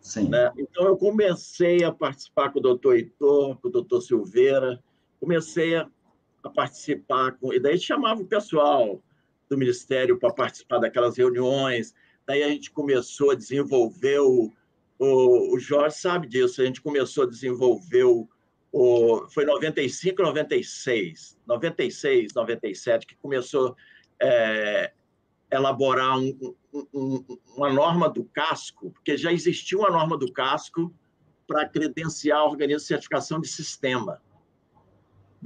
[0.02, 0.30] Sim.
[0.30, 0.52] Né?
[0.58, 4.84] Então, eu comecei a participar com o doutor Heitor, com o doutor Silveira,
[5.20, 5.89] comecei a
[6.45, 9.01] a participar, com, e daí chamava o pessoal
[9.49, 11.93] do Ministério para participar daquelas reuniões.
[12.25, 14.51] Daí a gente começou a desenvolver o,
[14.99, 18.27] o, Jorge sabe disso, a gente começou a desenvolver o,
[19.29, 23.75] foi 95, 96, 96, 97 que começou
[24.21, 24.91] é,
[25.51, 26.55] elaborar um,
[26.93, 30.93] um, uma norma do casco, porque já existia uma norma do casco
[31.47, 34.21] para credenciar o organismo de certificação de sistema.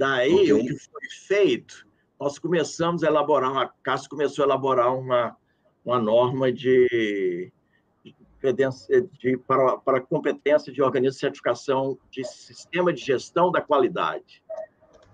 [0.00, 0.52] Daí, okay.
[0.54, 1.86] o que foi feito,
[2.18, 5.36] nós começamos a elaborar, a CAS começou a elaborar uma,
[5.84, 7.52] uma norma de,
[8.02, 8.14] de,
[9.18, 14.42] de para, para competência de organismo de certificação de sistema de gestão da qualidade.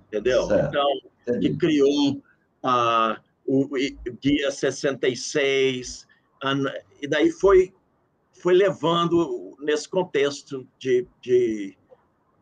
[0.07, 0.47] Entendeu?
[0.47, 0.69] Certo.
[0.69, 2.23] Então, que criou
[2.63, 3.69] a, o,
[4.23, 6.07] Guia 66,
[6.41, 6.55] a,
[7.03, 7.75] e daí foi,
[8.35, 11.77] foi levando nesse contexto de, de,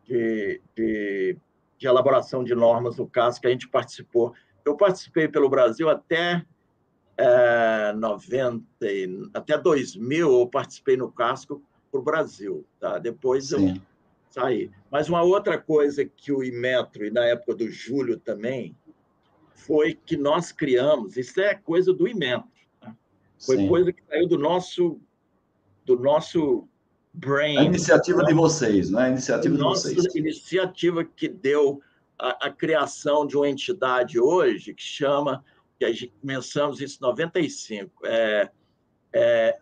[0.05, 1.37] de, de
[1.77, 4.33] de elaboração de normas no CAS que a gente participou.
[4.63, 6.45] Eu participei pelo Brasil até
[7.17, 8.63] é, 90,
[9.33, 11.61] até 2000 eu participei no casco
[11.91, 12.97] para o Brasil, tá?
[12.99, 13.75] Depois Sim.
[13.75, 13.81] eu
[14.29, 14.71] saí.
[14.91, 18.75] Mas uma outra coisa que o Imetro, e na época do Júlio também,
[19.53, 22.93] foi que nós criamos, isso é coisa do Imetro, tá?
[23.39, 23.67] foi Sim.
[23.67, 24.99] coisa que saiu do nosso,
[25.85, 26.67] do nosso
[27.17, 27.57] Brain.
[27.57, 29.03] A iniciativa de vocês, né?
[29.03, 30.15] A iniciativa de vocês.
[30.15, 31.81] iniciativa que deu
[32.19, 35.43] a, a, criação de uma entidade hoje que chama,
[35.79, 38.51] que a gente começamos isso em 95, é,
[39.13, 39.57] é,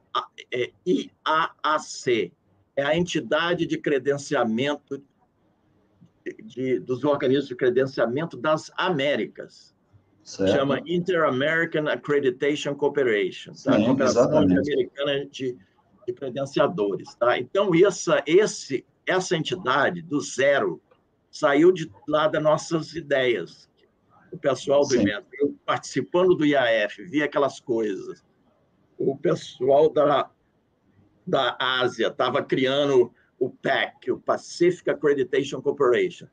[0.51, 2.33] é IAAC,
[2.75, 5.01] é a entidade de credenciamento
[6.23, 9.73] de, de, dos organismos de credenciamento das Américas.
[10.23, 10.53] Certo.
[10.53, 13.73] Chama Inter-American Accreditation Cooperation, tá?
[13.77, 15.57] Sim, Cooperação Americana de
[16.05, 17.13] de credenciadores.
[17.15, 17.37] Tá?
[17.37, 20.81] Então, essa, esse, essa entidade, do zero,
[21.31, 23.69] saiu de lá das nossas ideias.
[24.31, 28.23] O pessoal do IMET, eu participando do IAF, vi aquelas coisas.
[28.97, 30.29] O pessoal da,
[31.25, 36.27] da Ásia estava criando o PAC, o Pacific Accreditation Corporation.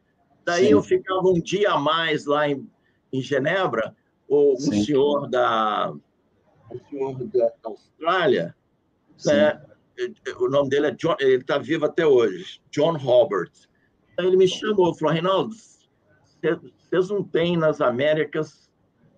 [0.44, 0.72] Daí Sim.
[0.72, 2.68] eu ficava um dia a mais lá em,
[3.12, 3.94] em Genebra,
[4.28, 5.92] o, um senhor da,
[6.70, 8.54] um senhor da Austrália
[9.24, 9.60] Né?
[10.38, 13.50] O nome dele é John, ele está vivo até hoje, John Robert.
[14.18, 15.54] Ele me chamou, falou, Reinaldo,
[16.42, 18.70] vocês não têm nas Américas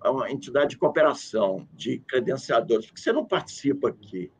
[0.04, 4.30] uma entidade de cooperação de credenciadores, por que você não participa aqui?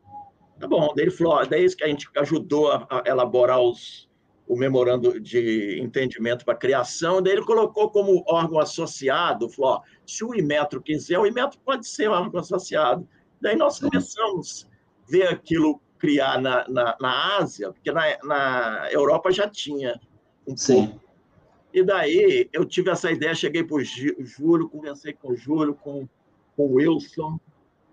[0.59, 4.09] Tá bom, daí ele falou, daí que a gente ajudou a, elaborar os,
[4.47, 10.23] o memorando de entendimento para criação, daí ele colocou como órgão associado, falou, ó, se
[10.23, 13.07] o Imetro quiser, o Imetro pode ser órgão associado.
[13.41, 14.69] Daí nós começamos
[15.07, 19.99] ver aquilo criar na, na, na Ásia, porque na, na Europa já tinha
[20.47, 20.87] um Sim.
[20.87, 21.03] Pouco.
[21.73, 26.07] E daí eu tive essa ideia, cheguei para o Júlio, conversei com o Júlio, com,
[26.55, 27.39] com o Wilson,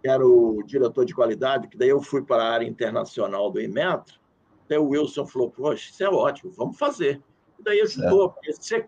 [0.03, 3.61] que era o diretor de qualidade, que daí eu fui para a área internacional do
[3.61, 4.20] Imetro,
[4.64, 7.23] até o Wilson falou, poxa, isso é ótimo, vamos fazer.
[7.59, 8.87] E daí ajudou, porque você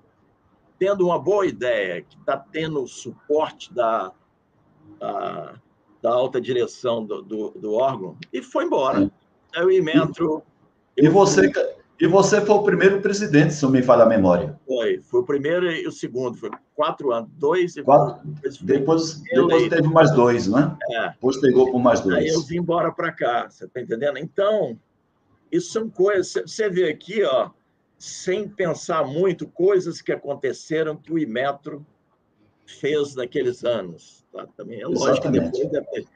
[0.79, 4.13] tendo uma boa ideia, que está tendo suporte da,
[4.99, 5.55] da,
[6.03, 9.11] da, alta direção do, do, do, órgão, e foi embora.
[9.55, 10.43] Aí o Imetro...
[10.97, 11.51] E, você,
[12.01, 14.59] e você foi o primeiro presidente, se não me falha a memória.
[14.67, 18.21] Foi, foi o primeiro e o segundo, foi quatro anos, dois e quatro.
[18.25, 20.77] Depois, depois, depois teve mais dois, né?
[20.91, 21.11] É.
[21.11, 22.17] Depois pegou por mais dois.
[22.17, 24.19] Aí eu vim embora para cá, você está entendendo?
[24.19, 24.79] Então,
[25.51, 26.33] isso são coisas.
[26.47, 27.51] Você vê aqui, ó,
[27.99, 31.87] sem pensar muito, coisas que aconteceram que o Imetro
[32.66, 34.25] fez naqueles anos.
[34.33, 34.46] Tá?
[34.57, 35.53] Também é lógico Exatamente.
[35.53, 36.07] que depois deve ter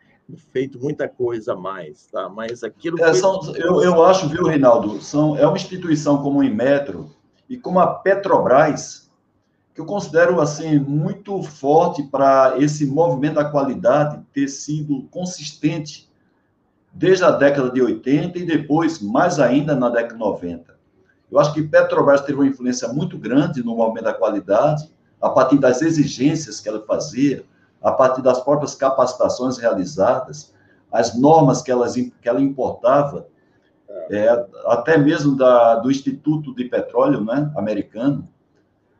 [0.52, 2.28] feito muita coisa a mais, tá?
[2.28, 3.02] Mas aquilo.
[3.02, 5.00] É, são, eu, eu acho, viu, Reinaldo?
[5.00, 7.14] São, é uma instituição como o Imetro
[7.48, 9.06] e como a Petrobras
[9.76, 16.10] que eu considero assim muito forte para esse movimento da qualidade ter sido consistente
[16.90, 20.74] desde a década de 80 e depois, mais ainda, na década de 90.
[21.30, 25.58] Eu acho que Petrobras teve uma influência muito grande no movimento da qualidade, a partir
[25.58, 27.44] das exigências que ela fazia,
[27.82, 30.54] a partir das próprias capacitações realizadas,
[30.92, 33.26] as normas que, elas, que ela importava,
[34.10, 38.28] é, até mesmo da, do Instituto de Petróleo né, americano.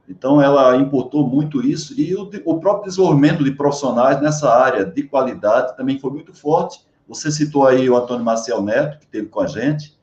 [0.09, 5.03] Então, ela importou muito isso, e o, o próprio desenvolvimento de profissionais nessa área de
[5.03, 9.41] qualidade também foi muito forte, você citou aí o Antônio Marcel Neto, que esteve com
[9.41, 9.97] a gente,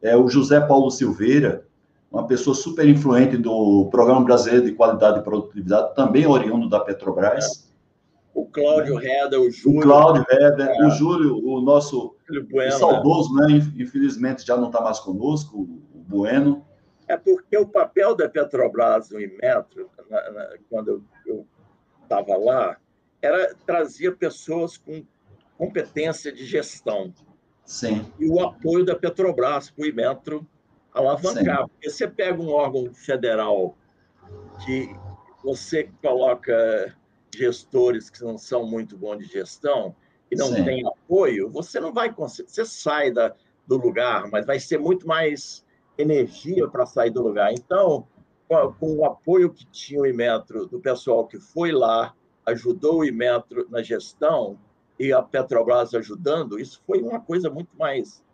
[0.00, 1.65] é o José Paulo Silveira,
[2.10, 7.66] uma pessoa super influente do Programa Brasileiro de Qualidade e Produtividade, também oriundo da Petrobras.
[8.32, 9.80] O Cláudio Reda, o Júlio.
[9.80, 10.86] O Cláudio Reda, é.
[10.86, 12.16] o Júlio, o nosso
[12.50, 13.46] bueno, saudoso, né?
[13.76, 16.64] Infelizmente já não está mais conosco, o Bueno.
[17.08, 21.46] É porque o papel da Petrobras no Imetro, na, na, quando eu
[22.02, 22.76] estava lá,
[23.22, 25.04] era trazia pessoas com
[25.56, 27.12] competência de gestão.
[27.64, 28.04] Sim.
[28.18, 30.46] E o apoio da Petrobras para o Imetro
[30.96, 31.62] alavancar.
[31.62, 31.68] Sim.
[31.68, 33.76] Porque você pega um órgão federal
[34.64, 34.94] que
[35.44, 36.94] você coloca
[37.34, 39.94] gestores que não são muito bons de gestão
[40.30, 40.64] e não Sim.
[40.64, 42.50] tem apoio, você não vai conseguir.
[42.50, 43.34] Você sai da,
[43.66, 45.64] do lugar, mas vai ser muito mais
[45.96, 47.52] energia para sair do lugar.
[47.52, 48.06] Então,
[48.48, 52.14] com o apoio que tinha o Imetro, do pessoal que foi lá,
[52.46, 54.58] ajudou o Imetro na gestão,
[54.98, 58.24] e a Petrobras ajudando, isso foi uma coisa muito mais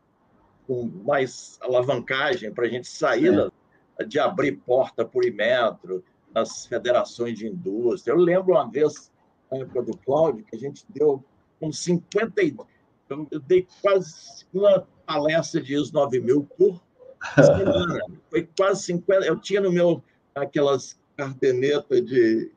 [0.66, 3.50] com mais alavancagem para a gente sair da,
[4.04, 8.12] de abrir porta por Imetro, nas federações de indústria.
[8.12, 9.12] Eu lembro uma vez,
[9.50, 11.22] na época do Cláudio, que a gente deu
[11.60, 12.42] uns 50.
[13.08, 16.82] Eu dei quase uma palestra de ISO 9000 por
[17.34, 18.00] semana.
[18.30, 19.26] Foi quase 50.
[19.26, 20.02] Eu tinha no meu
[20.34, 22.50] aquelas cartenetas de,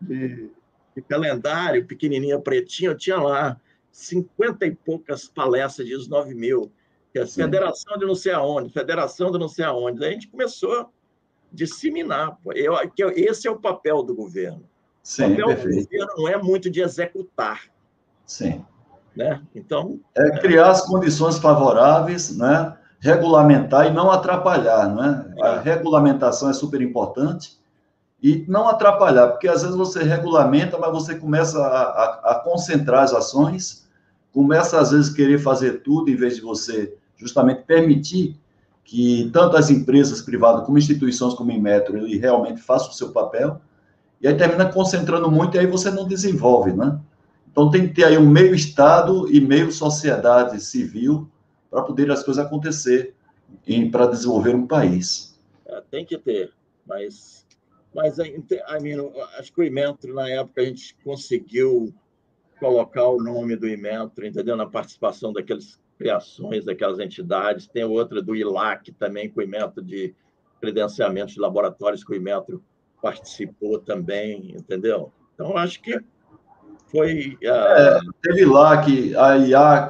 [0.00, 0.50] de
[0.94, 3.60] de calendário, pequenininha, pretinha, eu tinha lá
[3.90, 6.70] 50 e poucas palestras de 9 mil,
[7.12, 10.00] que é a federação de não sei aonde, federação de não sei aonde.
[10.00, 10.86] Daí a gente começou a
[11.52, 12.38] disseminar.
[12.54, 14.64] Eu, que esse é o papel do governo.
[15.02, 15.76] Sim, o papel perfeito.
[15.76, 17.62] do governo não é muito de executar.
[18.24, 18.64] Sim.
[19.14, 19.42] Né?
[19.54, 22.76] Então, é criar as condições favoráveis, né?
[22.98, 24.88] regulamentar e não atrapalhar.
[24.94, 25.34] Né?
[25.36, 25.46] É.
[25.46, 27.60] A regulamentação é super importante,
[28.22, 33.02] e não atrapalhar, porque às vezes você regulamenta, mas você começa a, a, a, concentrar
[33.02, 33.88] as ações,
[34.32, 38.36] começa às vezes querer fazer tudo em vez de você justamente permitir
[38.84, 43.10] que tanto as empresas privadas como instituições como o Inmetro ele realmente façam o seu
[43.12, 43.60] papel,
[44.20, 47.00] e aí termina concentrando muito e aí você não desenvolve, né?
[47.50, 51.28] Então tem que ter aí um meio Estado e meio sociedade civil
[51.70, 53.14] para poder as coisas acontecer
[53.90, 55.38] para desenvolver um país.
[55.66, 56.52] É, tem que ter,
[56.86, 57.42] mas
[57.94, 61.92] mas acho que o Imetro, na época, a gente conseguiu
[62.58, 64.56] colocar o nome do Imetro, entendeu?
[64.56, 67.66] Na participação daquelas criações, daquelas entidades.
[67.66, 70.14] Tem outra do ILAC também, com o Imetro de
[70.60, 72.62] credenciamento de laboratórios, que o Imetro
[73.00, 75.12] participou também, entendeu?
[75.34, 75.98] Então, acho que
[76.86, 77.36] foi...
[77.42, 77.48] Uh...
[77.48, 78.44] É, teve
[78.84, 79.34] que a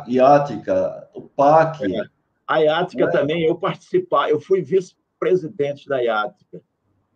[0.07, 1.85] IATICA O PAC.
[1.85, 2.03] É.
[2.47, 3.11] A IATICA é.
[3.11, 6.63] também, eu participar, eu fui vice-presidente da IATICA.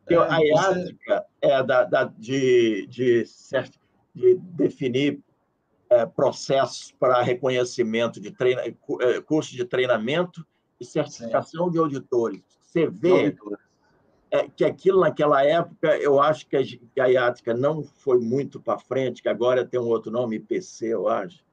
[0.08, 1.52] É, a IATICA você...
[1.52, 3.24] é da, da, de, de,
[4.14, 5.22] de definir
[5.90, 10.46] é, processos para reconhecimento de treina, é, curso de treinamento
[10.80, 11.72] e certificação Sim.
[11.72, 12.42] de auditores.
[12.60, 13.36] Você vê
[14.30, 18.60] é, que aquilo naquela época, eu acho que a, que a IATICA não foi muito
[18.60, 21.44] para frente, que agora tem um outro nome, IPC, eu acho.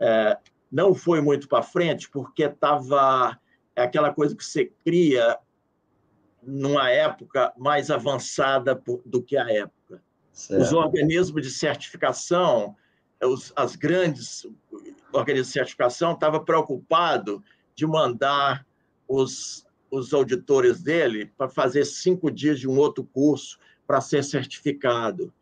[0.00, 0.38] É,
[0.70, 3.38] não foi muito para frente porque estava
[3.76, 5.38] é aquela coisa que você cria
[6.42, 10.02] numa época mais avançada do que a época.
[10.32, 10.62] Certo.
[10.62, 12.74] Os organismos de certificação,
[13.22, 14.46] os, as grandes
[15.12, 17.40] organismos de certificação estavam preocupados
[17.74, 18.66] de mandar
[19.08, 25.32] os, os auditores dele para fazer cinco dias de um outro curso para ser certificado.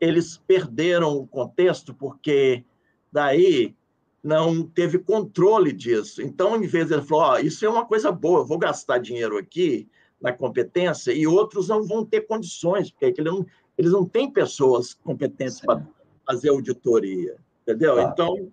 [0.00, 2.64] Eles perderam o contexto porque
[3.10, 3.74] daí
[4.22, 6.22] não teve controle disso.
[6.22, 9.38] Então, em vez de ele falar, oh, isso é uma coisa boa, vou gastar dinheiro
[9.38, 9.88] aqui
[10.20, 14.94] na competência e outros não vão ter condições, porque eles não, eles não têm pessoas
[14.94, 15.86] competentes para
[16.28, 17.98] fazer auditoria, entendeu?
[18.00, 18.52] Então,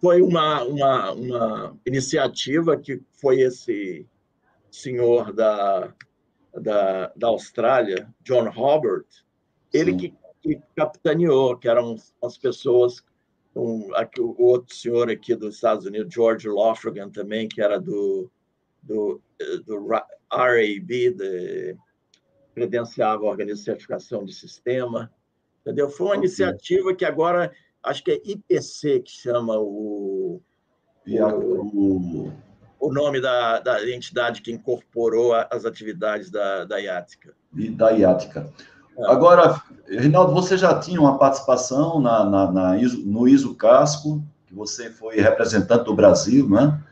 [0.00, 4.06] foi uma, uma, uma iniciativa que foi esse
[4.70, 5.92] senhor da,
[6.54, 9.06] da, da Austrália, John Robert,
[9.72, 13.02] ele que, que, capitaneou, que eram as pessoas
[13.54, 18.30] um, aqui, o outro senhor aqui dos Estados Unidos, George Lofragan, também, que era do,
[18.80, 19.20] do,
[19.66, 19.88] do
[20.30, 21.76] RAB, de,
[22.54, 25.12] credenciava a Organismo de Certificação de Sistema.
[25.68, 25.90] Entendeu?
[25.90, 26.24] Foi uma okay.
[26.26, 27.52] iniciativa que agora,
[27.82, 30.40] acho que é IPC que chama o,
[31.06, 32.32] o,
[32.80, 37.34] o nome da, da entidade que incorporou as atividades da, da IATICA.
[37.52, 38.50] Da IATICA.
[39.00, 44.88] Agora, Reinaldo, você já tinha uma participação na, na, na no ISO Casco, que você
[44.88, 46.82] foi representante do Brasil, né?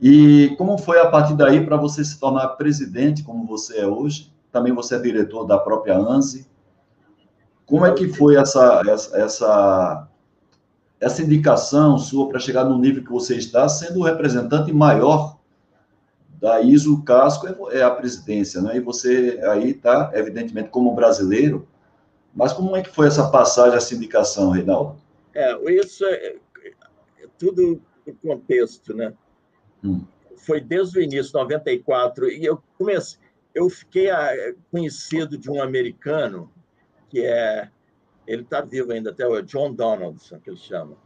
[0.00, 4.32] E como foi a partir daí para você se tornar presidente, como você é hoje?
[4.50, 6.44] Também você é diretor da própria ANSI.
[7.66, 10.08] Como é que foi essa, essa, essa,
[11.00, 15.36] essa indicação sua para chegar no nível que você está, sendo o representante maior
[16.40, 18.76] da ISO, o casco é, é a presidência, né?
[18.76, 21.66] E você aí está, evidentemente, como brasileiro,
[22.34, 24.96] mas como é que foi essa passagem, essa indicação, Reinaldo?
[25.34, 29.12] É, isso é, é tudo o contexto, né?
[29.82, 30.04] Hum.
[30.36, 33.18] Foi desde o início, 94, e eu comecei,
[33.54, 36.50] eu fiquei ah, conhecido de um americano
[37.08, 37.70] que é,
[38.26, 40.96] ele está vivo ainda até o John Donaldson, que ele chama.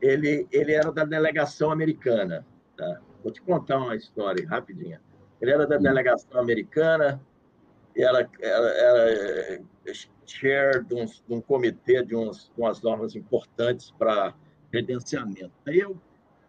[0.00, 2.46] Ele, ele era da delegação americana,
[2.76, 3.00] tá?
[3.22, 5.00] Vou te contar uma história rapidinha.
[5.40, 5.82] Ele era da hum.
[5.82, 7.20] delegação americana,
[7.96, 9.64] era, era, era
[10.26, 14.34] chair de um, de um comitê de, uns, de umas normas importantes para
[14.70, 15.52] credenciamento.
[15.66, 15.96] Aí eu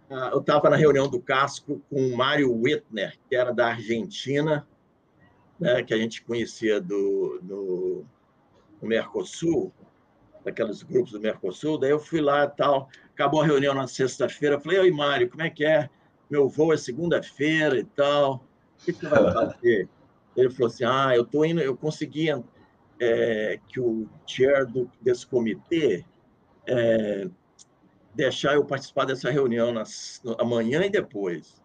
[0.10, 4.68] ah, eu estava na reunião do Casco com o Mário Wittner, que era da Argentina,
[5.60, 8.06] né, que a gente conhecia do, do,
[8.86, 9.74] Mercosul,
[10.44, 11.78] daqueles grupos do Mercosul.
[11.78, 12.90] Daí eu fui lá e tal.
[13.14, 14.60] Acabou a reunião na sexta-feira.
[14.60, 15.90] Falei, oi, Mário, como é que é?
[16.30, 18.46] meu voo é segunda-feira e tal,
[18.82, 19.90] o que, você vai fazer?
[20.36, 22.28] Ele falou assim, ah, eu tô indo, eu consegui
[23.00, 26.04] é, que o chair do, desse comitê
[26.68, 27.30] é,
[28.14, 31.62] deixar eu participar dessa reunião nas, amanhã e depois.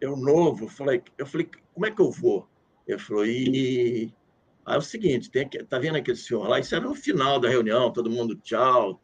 [0.00, 2.48] Eu novo, falei, eu falei, como é que eu vou?
[2.86, 4.12] Ele falou, e
[4.68, 6.60] aí é o seguinte, tem tá vendo aquele senhor lá?
[6.60, 9.00] Isso era no final da reunião, todo mundo tchau.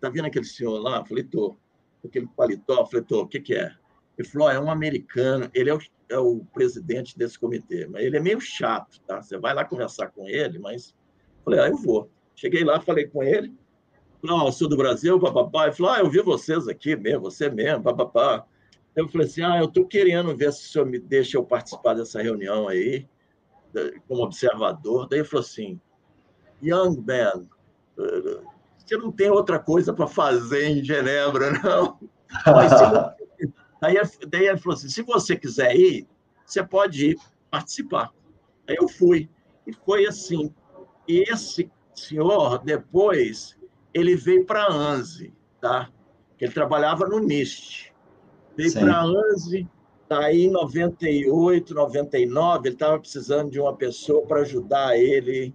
[0.00, 0.98] Tá vendo aquele senhor lá?
[0.98, 1.56] Eu falei, tô.
[2.04, 3.72] Aquele paletó, eu falei, tô, o que que é?
[4.18, 8.16] Ele falou: é um americano, ele é o, é o, presidente desse comitê, mas ele
[8.16, 9.22] é meio chato, tá?
[9.22, 10.94] Você vai lá conversar com ele, mas.
[11.44, 12.10] Falei: ah, eu vou.
[12.34, 13.52] Cheguei lá, falei com ele.
[14.20, 15.64] Falei: oh, eu sou do Brasil, papapá.
[15.64, 18.46] Ele falou: ah, eu vi vocês aqui mesmo, você mesmo, papapá.
[18.94, 21.94] Eu falei assim: ah, eu estou querendo ver se o senhor me deixa eu participar
[21.94, 23.08] dessa reunião aí,
[24.08, 25.08] como observador.
[25.08, 25.80] Daí ele falou assim:
[26.62, 27.48] Young man,
[28.76, 31.98] você não tem outra coisa para fazer em Genebra, não.
[32.46, 32.72] Mas
[33.82, 33.96] Daí,
[34.28, 36.06] daí ele falou assim: se você quiser ir,
[36.46, 37.18] você pode ir
[37.50, 38.12] participar.
[38.68, 39.28] Aí eu fui.
[39.66, 40.54] E foi assim.
[41.08, 43.58] E esse senhor, depois,
[43.92, 45.90] ele veio para a ANSI, tá?
[46.40, 47.92] Ele trabalhava no NIST.
[48.56, 49.68] Veio para a ANSI,
[50.12, 55.54] daí em 98, 99, ele estava precisando de uma pessoa para ajudar ele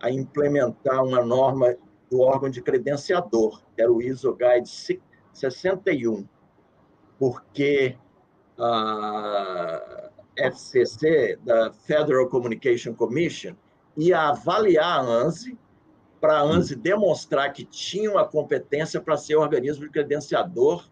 [0.00, 1.76] a implementar uma norma
[2.08, 4.68] do órgão de credenciador, que era o ISO Guide
[5.32, 6.24] 61
[7.18, 7.98] porque
[8.58, 13.54] a FCC, da Federal Communication Commission,
[13.96, 15.58] ia avaliar a ANSI
[16.20, 20.88] para a ANSI demonstrar que tinha uma competência para ser organismo de credenciador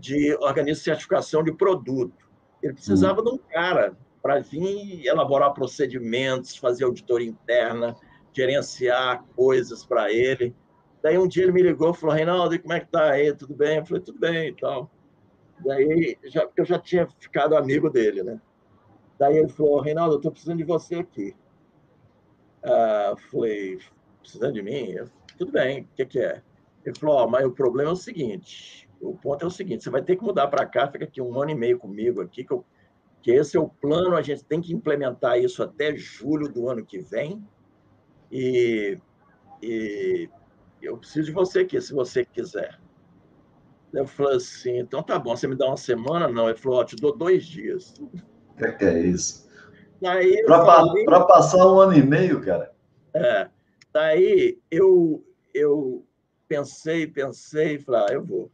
[0.00, 2.28] de organismo de certificação de produto.
[2.62, 3.24] Ele precisava hum.
[3.24, 7.96] de um cara para vir elaborar procedimentos, fazer auditoria interna,
[8.32, 10.54] gerenciar coisas para ele.
[11.02, 13.32] Daí um dia ele me ligou e falou, Reinaldo, como é que tá aí?
[13.32, 13.78] Tudo bem?
[13.78, 14.90] Eu falei, tudo bem e tal.
[15.64, 18.40] Daí, já, eu já tinha ficado amigo dele, né?
[19.18, 21.34] Daí ele falou, Reinaldo, eu estou precisando de você aqui.
[22.62, 23.78] Ah, falei,
[24.20, 24.90] precisando de mim?
[24.90, 26.42] Eu, tudo bem, o que, que é?
[26.84, 29.90] Ele falou, oh, mas o problema é o seguinte, o ponto é o seguinte, você
[29.90, 32.52] vai ter que mudar para cá, fica aqui um ano e meio comigo aqui, que,
[32.52, 32.64] eu,
[33.22, 36.84] que esse é o plano, a gente tem que implementar isso até julho do ano
[36.84, 37.42] que vem,
[38.30, 38.98] e,
[39.62, 40.28] e
[40.82, 42.78] eu preciso de você aqui, se você quiser.
[43.92, 46.28] Eu falei assim, então tá bom, você me dá uma semana?
[46.28, 47.94] Não, ele falou, ó, te dou dois dias.
[48.56, 49.50] É que é isso?
[50.46, 51.04] Para falei...
[51.04, 52.72] passar um ano e meio, cara.
[53.12, 53.48] É.
[53.92, 56.06] Daí eu, eu
[56.46, 58.50] pensei, pensei, falei, ah, eu vou.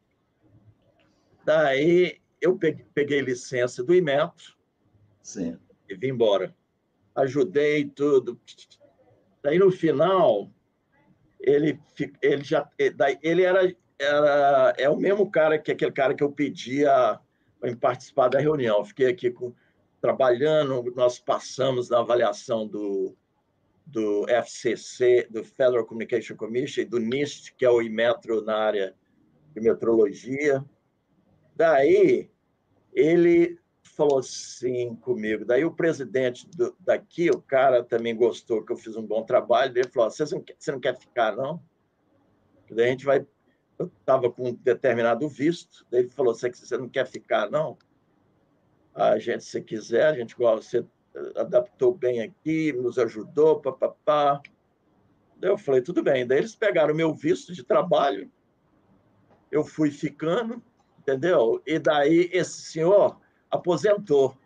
[1.47, 2.59] Daí eu
[2.93, 4.57] peguei, licença do Imetro
[5.23, 5.57] Sim.
[5.89, 6.53] e vim embora.
[7.15, 8.41] Ajudei tudo.
[9.45, 10.51] Daí no final,
[11.39, 11.81] ele,
[12.21, 16.33] ele já daí, ele era, era é o mesmo cara que aquele cara que eu
[16.33, 17.21] pedia
[17.61, 18.85] para participar da reunião.
[18.85, 19.55] Fiquei aqui com,
[20.01, 23.17] trabalhando, nós passamos na avaliação do,
[23.87, 28.97] do FCC, do Federal Communication Commission, e do NIST, que é o Imetro na área
[29.55, 30.65] de metrologia.
[31.57, 32.31] Daí,
[32.93, 35.45] ele falou assim comigo.
[35.45, 39.77] Daí, o presidente do, daqui, o cara também gostou que eu fiz um bom trabalho.
[39.77, 41.63] Ele falou: Você não quer, você não quer ficar, não?
[42.71, 43.27] Daí, a gente vai.
[43.79, 45.87] Eu estava com um determinado visto.
[45.91, 47.79] Daí, ele falou: Você, não quer ficar, não?
[48.95, 50.85] A gente, se quiser, a gente você
[51.35, 54.41] adaptou bem aqui, nos ajudou, papapá.
[55.37, 56.27] Daí eu falei, tudo bem.
[56.27, 58.31] Daí eles pegaram meu visto de trabalho,
[59.51, 60.63] eu fui ficando,
[61.07, 61.63] entendeu?
[61.65, 64.37] E daí esse senhor aposentou.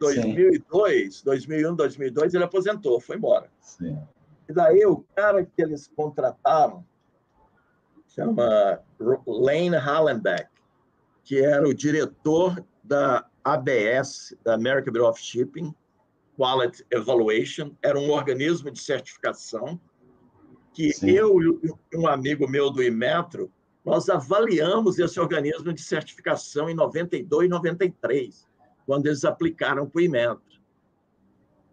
[0.00, 1.24] 2002, Sim.
[1.24, 3.50] 2001, 2002, ele aposentou, foi embora.
[3.60, 3.98] Sim.
[4.48, 6.84] E daí o cara que eles contrataram
[8.06, 8.80] chama
[9.26, 10.48] Lane Hallenbeck,
[11.24, 15.74] que era o diretor da ABS, da American Bureau of Shipping,
[16.36, 19.80] Quality Evaluation, era um organismo de certificação
[20.72, 21.10] que Sim.
[21.10, 23.52] eu e um amigo meu do Imetro,
[23.88, 28.46] nós avaliamos esse organismo de certificação em 92 e 93,
[28.84, 30.60] quando eles aplicaram para o Imetro.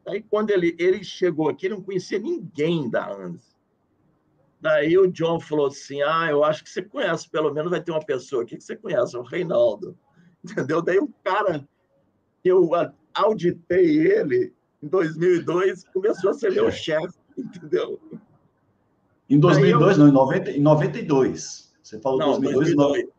[0.08, 3.54] Aí, quando ele, ele chegou aqui, ele não conhecia ninguém da ANSI.
[4.62, 7.92] Daí o John falou assim, ah, eu acho que você conhece, pelo menos vai ter
[7.92, 9.98] uma pessoa aqui que você conhece, o Reinaldo.
[10.44, 10.82] Entendeu?
[10.82, 11.68] Daí o cara,
[12.44, 12.70] eu
[13.14, 18.00] auditei ele em 2002, começou a ser meu chefe, entendeu?
[19.30, 20.04] Em 2002, eu...
[20.04, 21.65] não, em, 90, em 92.
[21.86, 23.10] Você falou não, 2002, 2002.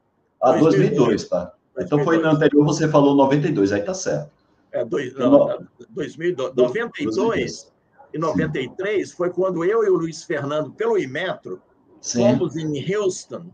[0.42, 1.52] Ah, 2002, 2002 tá.
[1.76, 1.86] 2002.
[1.86, 4.30] Então foi no anterior, você falou 92, aí tá certo.
[4.72, 5.66] É, dois, não, no...
[5.90, 7.72] 2002, 92 2002.
[8.12, 9.16] e 93 Sim.
[9.16, 11.62] foi quando eu e o Luiz Fernando, pelo Imetro,
[12.00, 12.22] Sim.
[12.22, 13.46] fomos em Houston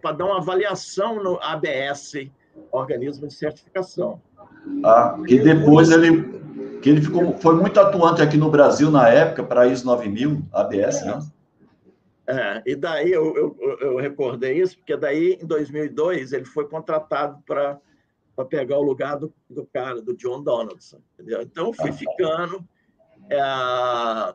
[0.00, 2.30] para dar uma avaliação no ABS,
[2.70, 4.22] Organismo de Certificação.
[4.84, 6.38] Ah, que depois ele
[6.80, 11.02] que ele ficou, foi muito atuante aqui no Brasil na época para ISO 9000, ABS,
[11.02, 11.04] é.
[11.06, 11.26] né?
[12.30, 17.42] É, e daí eu, eu, eu, recordei isso, porque daí em 2002 ele foi contratado
[17.44, 17.80] para
[18.48, 21.00] pegar o lugar do, do cara, do John Donaldson.
[21.14, 21.42] Entendeu?
[21.42, 21.92] Então fui ah.
[21.92, 22.68] ficando.
[23.28, 24.34] É,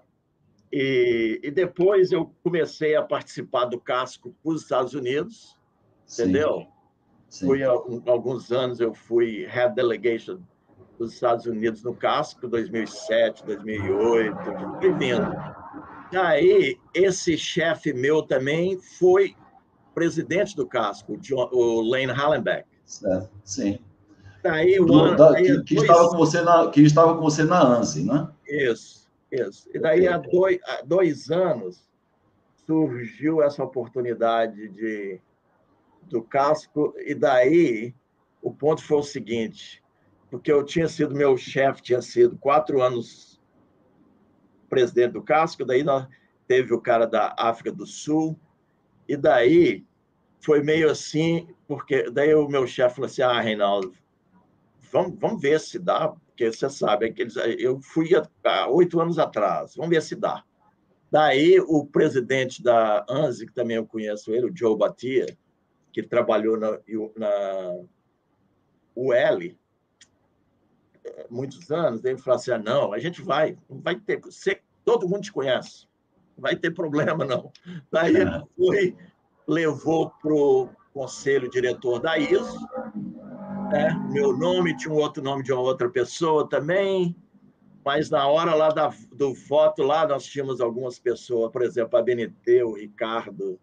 [0.73, 5.57] e, e, depois eu comecei a participar do casco para os Estados Unidos,
[6.05, 6.23] Sim.
[6.23, 6.67] entendeu?
[7.29, 7.45] Sim.
[7.47, 10.39] Fui alguns anos eu fui head delegation
[10.97, 14.37] dos Estados Unidos no casco, 2007, 2008,
[14.79, 15.55] fui vindo.
[16.11, 19.35] Daí, esse chefe meu também foi
[19.93, 21.19] presidente do casco,
[21.51, 22.67] o Lane Hallenbeck.
[22.85, 23.79] Certo, sim.
[24.41, 25.89] Daí, o ano, da, que, que dois...
[25.89, 28.29] estava com você na, que estava com você na ANSI, né?
[28.47, 29.69] Isso, isso.
[29.73, 31.89] E daí, há dois, há dois anos,
[32.65, 35.19] surgiu essa oportunidade de,
[36.03, 37.93] do casco, e daí
[38.41, 39.83] o ponto foi o seguinte:
[40.29, 43.35] porque eu tinha sido, meu chefe tinha sido quatro anos
[44.69, 46.07] presidente do Casco, daí nós,
[46.47, 48.39] teve o cara da África do Sul,
[49.07, 49.85] e daí
[50.39, 53.93] foi meio assim, porque daí o meu chefe falou assim, ah, Reinaldo,
[54.91, 58.09] vamos, vamos ver se dá, porque você sabe, que eles, eu fui
[58.43, 60.43] há oito anos atrás, vamos ver se dá.
[61.11, 65.25] Daí o presidente da ANSI, que também eu conheço ele, o Joe Batia,
[65.93, 66.71] que trabalhou na,
[67.15, 67.85] na
[68.95, 69.55] UL,
[71.29, 75.23] muitos anos, ele falou assim: ah, não, a gente vai, vai ter, você, todo mundo
[75.23, 75.87] te conhece,
[76.37, 77.51] vai ter problema, não.
[77.91, 78.43] Daí ele é.
[78.55, 78.95] foi,
[79.47, 80.11] levou
[80.93, 82.59] conselho diretor da ISO.
[83.69, 83.93] Né?
[84.11, 87.15] Meu nome tinha um outro nome de uma outra pessoa também,
[87.83, 92.01] mas na hora lá da, do voto, lá nós tínhamos algumas pessoas, por exemplo, a
[92.01, 93.59] BNT, o Ricardo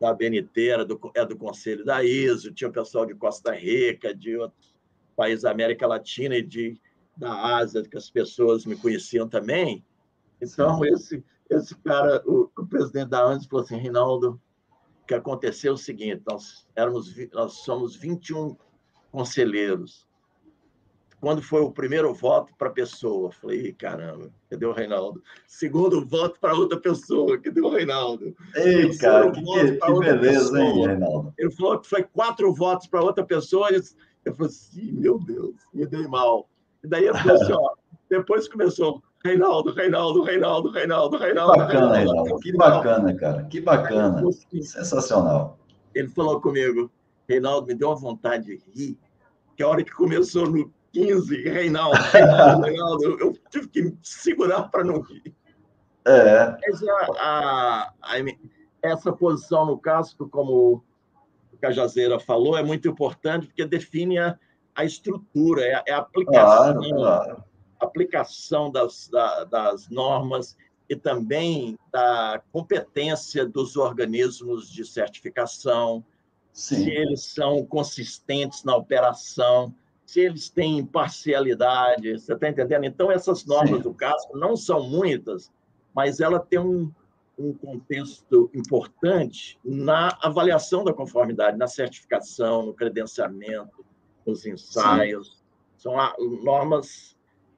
[0.00, 4.14] da BNT, era do, é do conselho da ISO, tinha o pessoal de Costa Rica,
[4.14, 4.74] de outros
[5.14, 6.80] países da América Latina e de,
[7.16, 9.84] da Ásia, que as pessoas me conheciam também.
[10.40, 14.40] Então, esse, esse cara, o, o presidente da ANS falou assim, Rinaldo,
[15.02, 18.56] o que aconteceu é o seguinte, nós, éramos, nós somos 21
[19.12, 20.06] conselheiros.
[21.20, 25.22] Quando foi o primeiro voto para a pessoa, falei, caramba, cadê o Reinaldo?
[25.46, 28.36] Segundo voto para outra pessoa, cadê o Reinaldo?
[28.54, 30.60] Ei, cara, que, que, que beleza, pessoa.
[30.60, 31.34] hein, Reinaldo?
[31.38, 35.86] Ele falou que foi quatro votos para outra pessoa, eu falei assim, meu Deus, me
[35.86, 36.48] dei mal.
[36.82, 37.74] E daí falei assim, ó,
[38.10, 41.52] depois começou, Reinaldo, Reinaldo, Reinaldo, Reinaldo, Reinaldo.
[41.54, 42.38] Que bacana, Reinaldo.
[42.40, 43.44] Que bacana, cara.
[43.44, 44.22] Que bacana.
[44.60, 45.58] Sensacional.
[45.94, 46.90] Ele falou comigo,
[47.26, 48.98] Reinaldo, me deu uma vontade de rir,
[49.56, 54.64] que a hora que começou no 15, Reinaldo, Reinaldo, Reinaldo eu tive que me segurar
[54.64, 55.34] para não rir.
[56.06, 56.58] É.
[56.62, 58.14] Essa, a, a,
[58.82, 60.84] essa posição no casco, como
[61.50, 64.38] o Cajazeira falou, é muito importante, porque define a,
[64.74, 66.74] a estrutura, é, é a aplicação.
[66.74, 67.53] Claro, claro
[67.84, 70.56] aplicação das, da, das normas
[70.88, 76.04] e também da competência dos organismos de certificação,
[76.52, 76.76] Sim.
[76.76, 79.74] se eles são consistentes na operação,
[80.06, 82.84] se eles têm imparcialidade, você está entendendo?
[82.84, 83.82] Então, essas normas Sim.
[83.82, 85.50] do CASCO não são muitas,
[85.94, 86.92] mas ela tem um,
[87.38, 93.84] um contexto importante na avaliação da conformidade, na certificação, no credenciamento,
[94.26, 95.28] nos ensaios.
[95.28, 95.44] Sim.
[95.78, 95.96] São
[96.42, 97.13] normas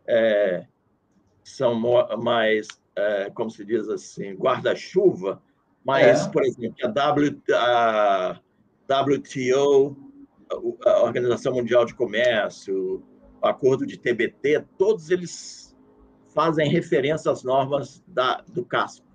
[0.06, 0.66] é,
[1.42, 1.74] são
[2.18, 5.42] mais, é, como se diz assim, guarda-chuva,
[5.84, 6.28] mas, é.
[6.30, 8.40] por exemplo, a, w, a
[8.88, 9.96] WTO,
[10.84, 13.02] a Organização Mundial de Comércio,
[13.40, 15.76] o Acordo de TBT, todos eles
[16.34, 19.06] fazem referência às normas da, do casco.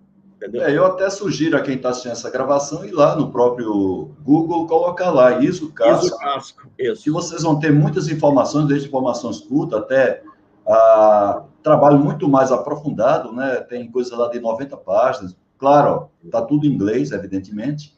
[0.42, 4.66] É, eu até sugiro a quem está assistindo essa gravação ir lá no próprio Google,
[4.66, 6.06] colocar lá ISO Casco.
[6.08, 7.04] ISO Casco, isso.
[7.04, 10.24] Que vocês vão ter muitas informações, desde informações curtas até
[10.72, 13.56] ah, trabalho muito mais aprofundado, né?
[13.62, 15.36] Tem coisa lá de 90 páginas.
[15.58, 17.96] Claro, está tudo em inglês, evidentemente,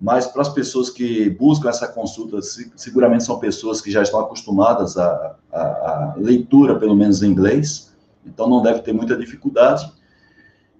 [0.00, 2.40] mas para as pessoas que buscam essa consulta,
[2.74, 7.94] seguramente são pessoas que já estão acostumadas à, à, à leitura, pelo menos em inglês,
[8.24, 9.92] então não deve ter muita dificuldade.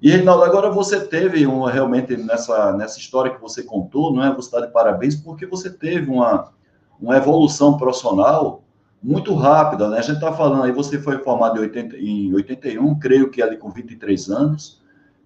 [0.03, 4.35] E, Reinaldo, agora você teve um, realmente nessa, nessa história que você contou, não é?
[4.35, 6.51] Você está de parabéns, porque você teve uma,
[6.99, 8.65] uma evolução profissional
[9.03, 9.99] muito rápida, né?
[9.99, 13.57] A gente está falando aí, você foi formado em, 80, em 81, creio que ali
[13.57, 14.81] com 23 anos.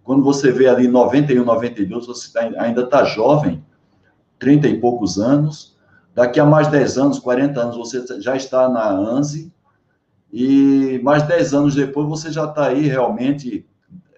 [0.05, 3.65] Quando você vê ali 91, 92, você tá, ainda está jovem,
[4.39, 5.77] 30 e poucos anos.
[6.15, 9.53] Daqui a mais 10 anos, 40 anos, você já está na ANSI.
[10.33, 13.67] E mais 10 anos depois, você já está aí realmente.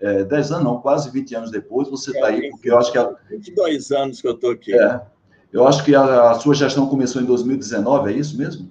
[0.01, 2.99] É, 10 anos, não, quase 20 anos depois, você está aí, porque eu acho que.
[2.99, 4.75] A, 22 anos que eu estou aqui.
[4.75, 5.01] É,
[5.51, 8.71] eu acho que a, a sua gestão começou em 2019, é isso mesmo?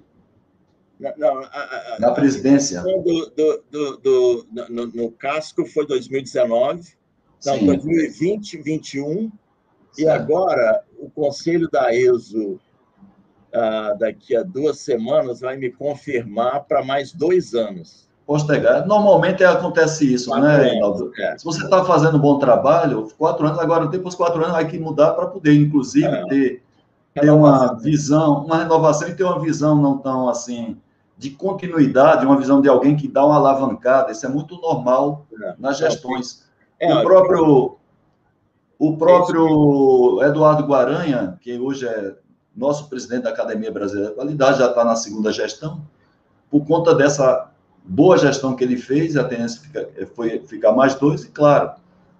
[0.98, 2.82] Não, a, a, na presidência.
[2.82, 6.94] Do, do, do, do no, no, casco foi 2019,
[7.44, 7.66] não, Sim.
[7.66, 9.30] 2020, 2021,
[9.98, 12.58] e agora o Conselho da ESO,
[13.52, 18.06] ah, daqui a duas semanas, vai me confirmar para mais dois anos.
[18.26, 18.84] Postergar.
[18.86, 21.12] Normalmente acontece isso, quatro né, Reinaldo?
[21.16, 21.38] É.
[21.38, 24.66] Se você está fazendo um bom trabalho, quatro anos, agora depois de quatro anos vai
[24.66, 26.26] que mudar para poder, inclusive, é.
[26.26, 26.62] ter,
[27.14, 30.76] ter uma visão, uma renovação e ter uma visão não tão assim
[31.16, 34.12] de continuidade, uma visão de alguém que dá uma alavancada.
[34.12, 35.54] Isso é muito normal é.
[35.58, 36.44] nas gestões.
[36.78, 37.76] É, o próprio,
[38.78, 42.14] o próprio Eduardo Guaranha, que hoje é
[42.54, 45.82] nosso presidente da Academia Brasileira de Qualidade, já está na segunda gestão,
[46.50, 47.50] por conta dessa
[47.84, 51.72] boa gestão que ele fez, a tendência fica, foi ficar mais dois, e claro,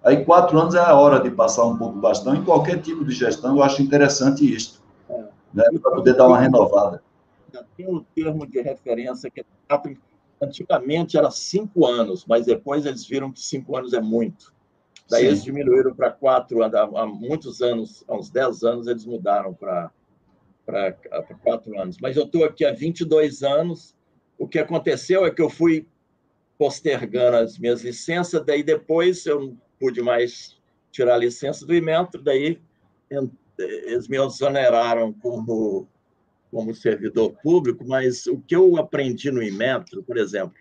[0.03, 3.13] aí quatro anos é a hora de passar um pouco bastão em qualquer tipo de
[3.13, 4.79] gestão, eu acho interessante isto,
[5.09, 5.23] é.
[5.53, 7.01] né, para poder dar uma renovada
[7.75, 9.45] tem um termo de referência que é
[10.41, 14.53] antigamente era cinco anos, mas depois eles viram que cinco anos é muito.
[15.09, 15.27] Daí Sim.
[15.27, 19.91] eles diminuíram para quatro, há muitos anos, há uns dez anos, eles mudaram para
[21.41, 21.97] quatro anos.
[22.01, 23.95] Mas eu estou aqui há 22 anos.
[24.37, 25.87] O que aconteceu é que eu fui
[26.57, 30.57] postergando as minhas licenças, daí depois eu não pude mais
[30.91, 32.59] tirar a licença do Imetro, daí
[33.57, 35.87] eles me exoneraram como
[36.51, 40.57] como servidor público, mas o que eu aprendi no Inmetro, por exemplo,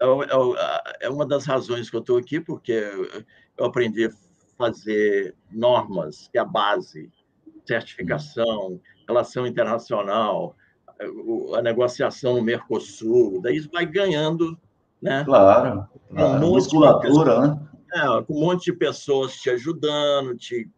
[0.00, 2.72] é, é, é uma das razões que eu estou aqui, porque
[3.56, 4.10] eu aprendi a
[4.56, 7.10] fazer normas, que é a base,
[7.66, 10.56] certificação, relação internacional,
[11.56, 14.58] a negociação no Mercosul, daí vai ganhando,
[15.00, 15.24] né?
[15.24, 16.44] Claro, claro.
[16.44, 17.68] Um musculatura, né?
[17.94, 20.68] É, com um monte de pessoas te ajudando, te,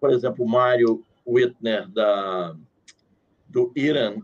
[0.00, 2.54] por exemplo, o Mário Wittner, da,
[3.50, 4.16] do Irã,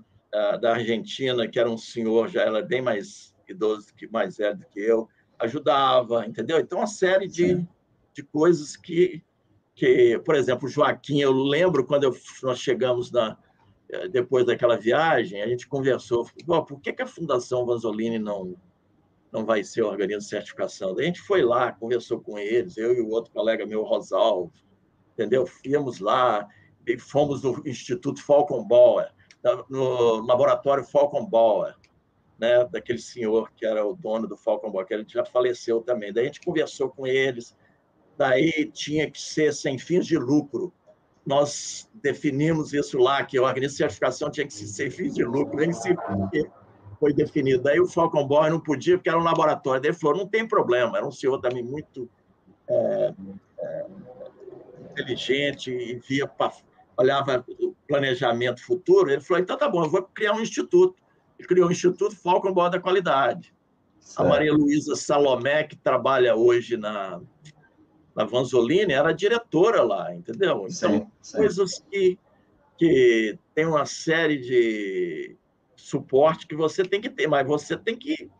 [0.60, 4.66] da Argentina, que era um senhor, já era bem mais idoso, que mais velho do
[4.66, 5.08] que eu,
[5.38, 6.58] ajudava, entendeu?
[6.58, 7.66] Então, uma série de,
[8.12, 9.22] de coisas que,
[9.74, 13.38] que, por exemplo, Joaquim, eu lembro quando eu, nós chegamos na,
[14.10, 16.28] depois daquela viagem, a gente conversou,
[16.66, 18.56] por que, que a Fundação Vanzolini não
[19.32, 20.94] não vai ser organismo de certificação.
[20.94, 24.50] Daí a gente foi lá, conversou com eles, eu e o outro colega meu, Rosalvo,
[25.12, 25.46] entendeu?
[25.46, 26.48] Fomos lá,
[26.86, 29.12] e fomos no Instituto Falcon Bauer,
[29.68, 31.74] no laboratório Falcon Bauer,
[32.38, 36.12] né, daquele senhor que era o dono do Falcon Bauer, que ele já faleceu também.
[36.12, 37.56] Daí a gente conversou com eles,
[38.16, 40.72] daí tinha que ser sem fins de lucro.
[41.24, 45.24] Nós definimos isso lá, que o organismo de certificação tinha que ser sem fins de
[45.24, 45.96] lucro, nem se
[47.00, 47.62] foi definido.
[47.62, 49.80] Daí o Falcon Boy não podia, porque era um laboratório.
[49.80, 52.08] Daí ele falou: não tem problema, era um senhor também muito
[52.68, 53.14] é,
[53.58, 53.86] é,
[54.92, 56.30] inteligente e via,
[56.96, 57.44] olhava
[57.86, 59.10] planejamento futuro.
[59.10, 60.96] Ele falou: então tá bom, eu vou criar um instituto.
[61.38, 63.54] Ele criou o Instituto Falcon da Qualidade.
[64.00, 64.20] Certo.
[64.20, 67.20] A Maria Luísa Salomé, que trabalha hoje na,
[68.14, 70.66] na Vanzolini, era diretora lá, entendeu?
[70.68, 71.36] Então, sim, sim.
[71.36, 72.18] coisas que,
[72.78, 75.36] que tem uma série de
[75.74, 78.30] suporte que você tem que ter, mas você tem que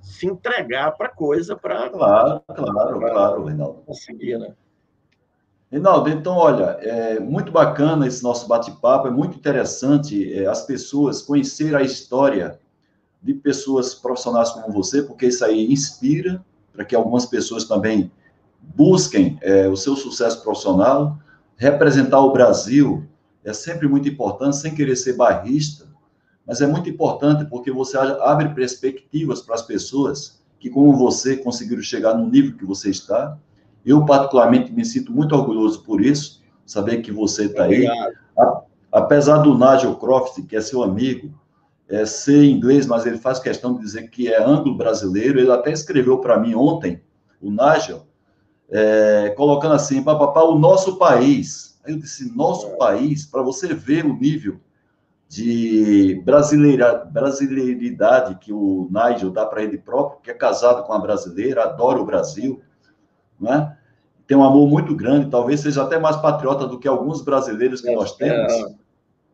[0.00, 1.90] se entregar para a coisa para.
[1.90, 3.82] Claro, claro, pra claro, Reinaldo.
[3.82, 4.54] Conseguir, né?
[5.72, 11.22] Reinaldo, então, olha, é muito bacana esse nosso bate-papo, é muito interessante é, as pessoas
[11.22, 12.60] conhecerem a história
[13.22, 16.44] de pessoas profissionais como você, porque isso aí inspira
[16.74, 18.12] para que algumas pessoas também
[18.60, 21.16] busquem é, o seu sucesso profissional.
[21.56, 23.06] Representar o Brasil
[23.42, 25.86] é sempre muito importante, sem querer ser barrista,
[26.46, 31.82] mas é muito importante porque você abre perspectivas para as pessoas que, como você, conseguiram
[31.82, 33.38] chegar no nível que você está.
[33.84, 37.86] Eu, particularmente, me sinto muito orgulhoso por isso, saber que você está aí.
[38.90, 41.32] Apesar do Nigel Croft, que é seu amigo,
[41.88, 45.38] é, ser inglês, mas ele faz questão de dizer que é anglo-brasileiro.
[45.38, 47.02] Ele até escreveu para mim ontem,
[47.40, 48.06] o Nigel,
[48.70, 51.78] é, colocando assim, papapá, o nosso país.
[51.84, 52.76] Aí eu disse, nosso é.
[52.76, 54.60] país, para você ver o nível
[55.28, 61.00] de brasileira, brasileiridade que o Nigel dá para ele próprio, que é casado com uma
[61.00, 62.60] brasileira, adora o Brasil,
[63.42, 63.76] né?
[64.26, 67.90] tem um amor muito grande, talvez seja até mais patriota do que alguns brasileiros que
[67.90, 68.52] é, nós temos.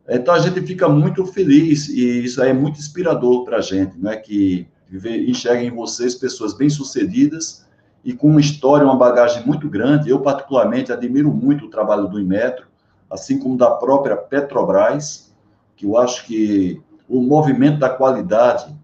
[0.07, 0.15] É.
[0.17, 4.11] Então a gente fica muito feliz e isso é muito inspirador para a gente, não
[4.11, 7.65] é que enxerguem em vocês pessoas bem-sucedidas
[8.03, 10.09] e com uma história, uma bagagem muito grande.
[10.09, 12.65] Eu, particularmente, admiro muito o trabalho do Inmetro,
[13.09, 15.33] assim como da própria Petrobras,
[15.75, 18.75] que eu acho que o movimento da qualidade,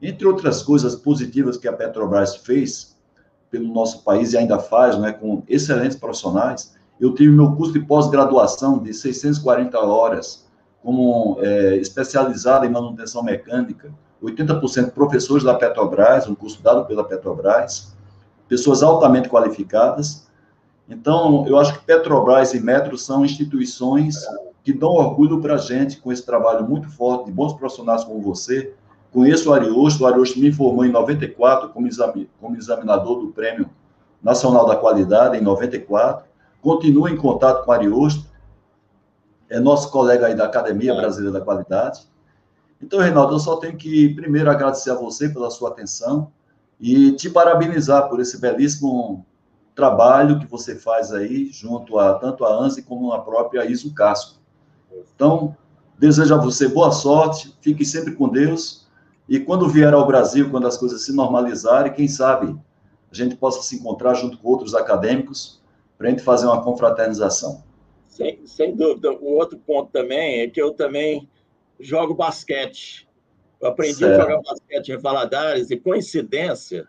[0.00, 2.96] entre outras coisas positivas que a Petrobras fez
[3.50, 7.80] pelo nosso país e ainda faz, né, com excelentes profissionais, eu tive meu curso de
[7.80, 10.46] pós-graduação de 640 horas,
[10.82, 13.92] como é, especializado em manutenção mecânica,
[14.22, 17.94] 80% professores da Petrobras, um curso dado pela Petrobras,
[18.48, 20.26] pessoas altamente qualificadas.
[20.88, 24.16] Então, eu acho que Petrobras e Metro são instituições
[24.64, 28.20] que dão orgulho para a gente com esse trabalho muito forte de bons profissionais como
[28.20, 28.74] você.
[29.12, 33.70] Conheço o Ariosto, o Ariosto me formou em 94 como, exami como examinador do Prêmio
[34.22, 36.26] Nacional da Qualidade, em 94.
[36.60, 38.26] Continuo em contato com o Ariosto,
[39.48, 42.06] é nosso colega aí da Academia Brasileira da Qualidade.
[42.80, 46.30] Então, Reinaldo, eu só tenho que primeiro agradecer a você pela sua atenção
[46.80, 49.26] e te parabenizar por esse belíssimo
[49.74, 54.38] trabalho que você faz aí junto a tanto a ANSI como a própria ISO Casco.
[55.14, 55.56] Então,
[55.98, 58.87] desejo a você boa sorte, fique sempre com Deus.
[59.28, 62.56] E quando vier ao Brasil, quando as coisas se normalizarem, quem sabe
[63.10, 65.62] a gente possa se encontrar junto com outros acadêmicos
[65.96, 67.62] para a gente fazer uma confraternização.
[68.06, 69.12] Sem, sem dúvida.
[69.12, 71.28] O outro ponto também é que eu também
[71.80, 73.08] jogo basquete.
[73.60, 74.20] Eu aprendi certo.
[74.20, 76.86] a jogar basquete em Valadares e, coincidência,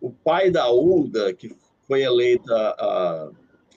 [0.00, 1.54] o pai da Ulda, que
[1.86, 3.30] foi eleita a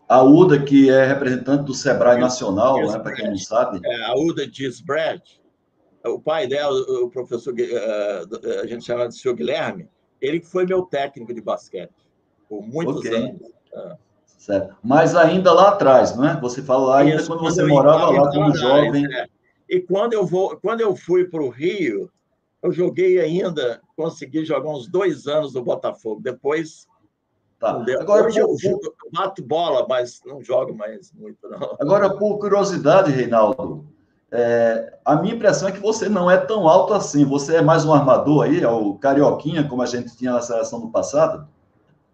[0.08, 3.82] a Uda, que é representante do Sebrae Nacional, né, para quem não sabe.
[3.84, 5.22] É, a Uda Gisbrad,
[6.08, 9.90] o pai dela, o professor, uh, a gente chama de senhor Guilherme,
[10.22, 11.94] ele foi meu técnico de basquete
[12.50, 13.16] por muitos okay.
[13.16, 13.42] anos.
[13.74, 14.08] Uh.
[14.26, 14.78] Certo.
[14.82, 16.40] Mas ainda lá atrás, não é?
[16.40, 19.06] Você fala lá ainda Isso, quando você morava lá como jovem.
[19.14, 19.28] É.
[19.68, 22.10] E quando eu, vou, quando eu fui para o Rio,
[22.64, 26.22] eu joguei ainda, consegui jogar uns dois anos no Botafogo.
[26.22, 26.88] Depois
[27.60, 27.84] Tá.
[28.00, 28.80] Agora, Hoje eu, eu
[29.12, 31.76] bato bola, mas não jogo mais muito, não.
[31.80, 33.84] Agora, por curiosidade, Reinaldo,
[34.32, 37.24] é, a minha impressão é que você não é tão alto assim.
[37.26, 40.82] Você é mais um armador aí, é o carioquinha, como a gente tinha na seleção
[40.82, 41.48] do passado?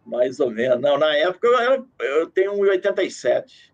[0.06, 0.80] Mais ou menos.
[0.82, 3.72] Não, na época eu, eu tenho 1,87.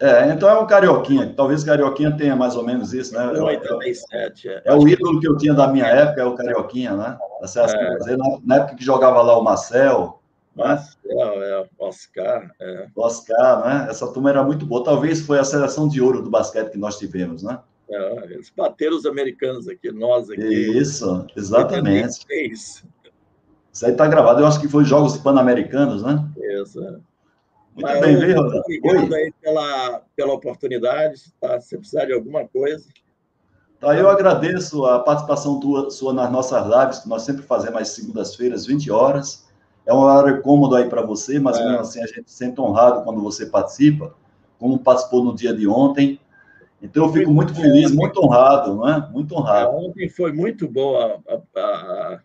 [0.00, 1.32] É, então é um carioquinha.
[1.36, 3.26] Talvez o carioquinha tenha mais ou menos isso, né?
[3.26, 4.46] 1,87.
[4.46, 7.18] É, é, é o ídolo que eu tinha da minha época, é o carioquinha, né?
[7.42, 8.16] É.
[8.16, 10.20] Na, na época que jogava lá o Marcel,
[10.54, 12.50] Marcel, é, Oscar.
[12.60, 12.86] É.
[12.96, 13.86] Oscar, né?
[13.90, 14.84] Essa turma era muito boa.
[14.84, 17.60] Talvez foi a seleção de ouro do basquete que nós tivemos, né?
[17.88, 20.42] É, eles bateram os americanos aqui, nós aqui.
[20.42, 22.24] Isso, exatamente.
[23.72, 24.40] Isso aí está gravado.
[24.40, 26.24] Eu acho que foi Jogos Pan-Americanos, né?
[26.60, 26.80] Isso.
[26.80, 27.02] Muito
[27.82, 28.38] Mas, bem, viu?
[28.38, 31.32] Obrigado aí pela, pela oportunidade.
[31.40, 31.60] Tá?
[31.60, 32.86] Se precisar de alguma coisa.
[33.80, 37.88] Tá, eu agradeço a participação tua, sua nas nossas lives, que nós sempre fazemos às
[37.88, 39.44] segundas-feiras, 20 horas.
[39.84, 41.64] É um horário cômodo aí para você, mas é.
[41.64, 44.14] mesmo assim a gente se sente honrado quando você participa,
[44.58, 46.18] como participou no dia de ontem.
[46.84, 49.08] Então, eu fico muito feliz, muito honrado, não é?
[49.10, 49.72] Muito honrado.
[49.72, 52.20] É, ontem foi muito boa a, a,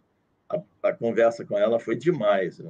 [0.50, 2.60] a, a conversa com ela, foi demais.
[2.60, 2.70] Né?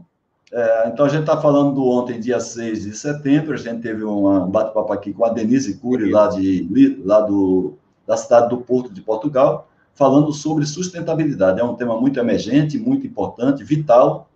[0.54, 4.04] É, então, a gente está falando do ontem, dia 6 de setembro, a gente teve
[4.04, 7.74] um bate-papo aqui com a Denise Cury, lá, de, lá do,
[8.06, 11.60] da cidade do Porto de Portugal, falando sobre sustentabilidade.
[11.60, 14.30] É um tema muito emergente, muito importante, vital,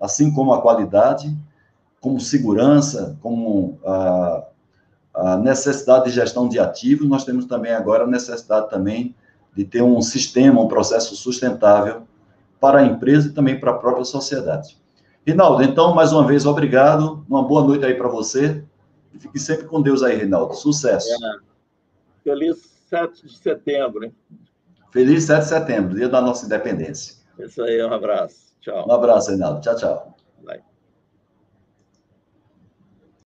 [0.00, 1.36] assim como a qualidade,
[2.00, 4.44] como segurança, como a
[5.14, 9.14] a necessidade de gestão de ativos, nós temos também agora a necessidade também
[9.54, 12.02] de ter um sistema, um processo sustentável
[12.60, 14.76] para a empresa e também para a própria sociedade.
[15.24, 17.24] Rinaldo, então, mais uma vez, obrigado.
[17.28, 18.64] Uma boa noite aí para você.
[19.12, 20.54] E fique sempre com Deus aí, Rinaldo.
[20.54, 21.08] Sucesso.
[21.08, 21.38] É.
[22.24, 22.56] Feliz
[22.90, 24.14] 7 de setembro, hein?
[24.90, 27.16] Feliz 7 de setembro, dia da nossa independência.
[27.38, 28.54] Isso aí, um abraço.
[28.60, 28.86] Tchau.
[28.88, 29.60] Um abraço, Reinaldo.
[29.60, 30.14] Tchau, tchau.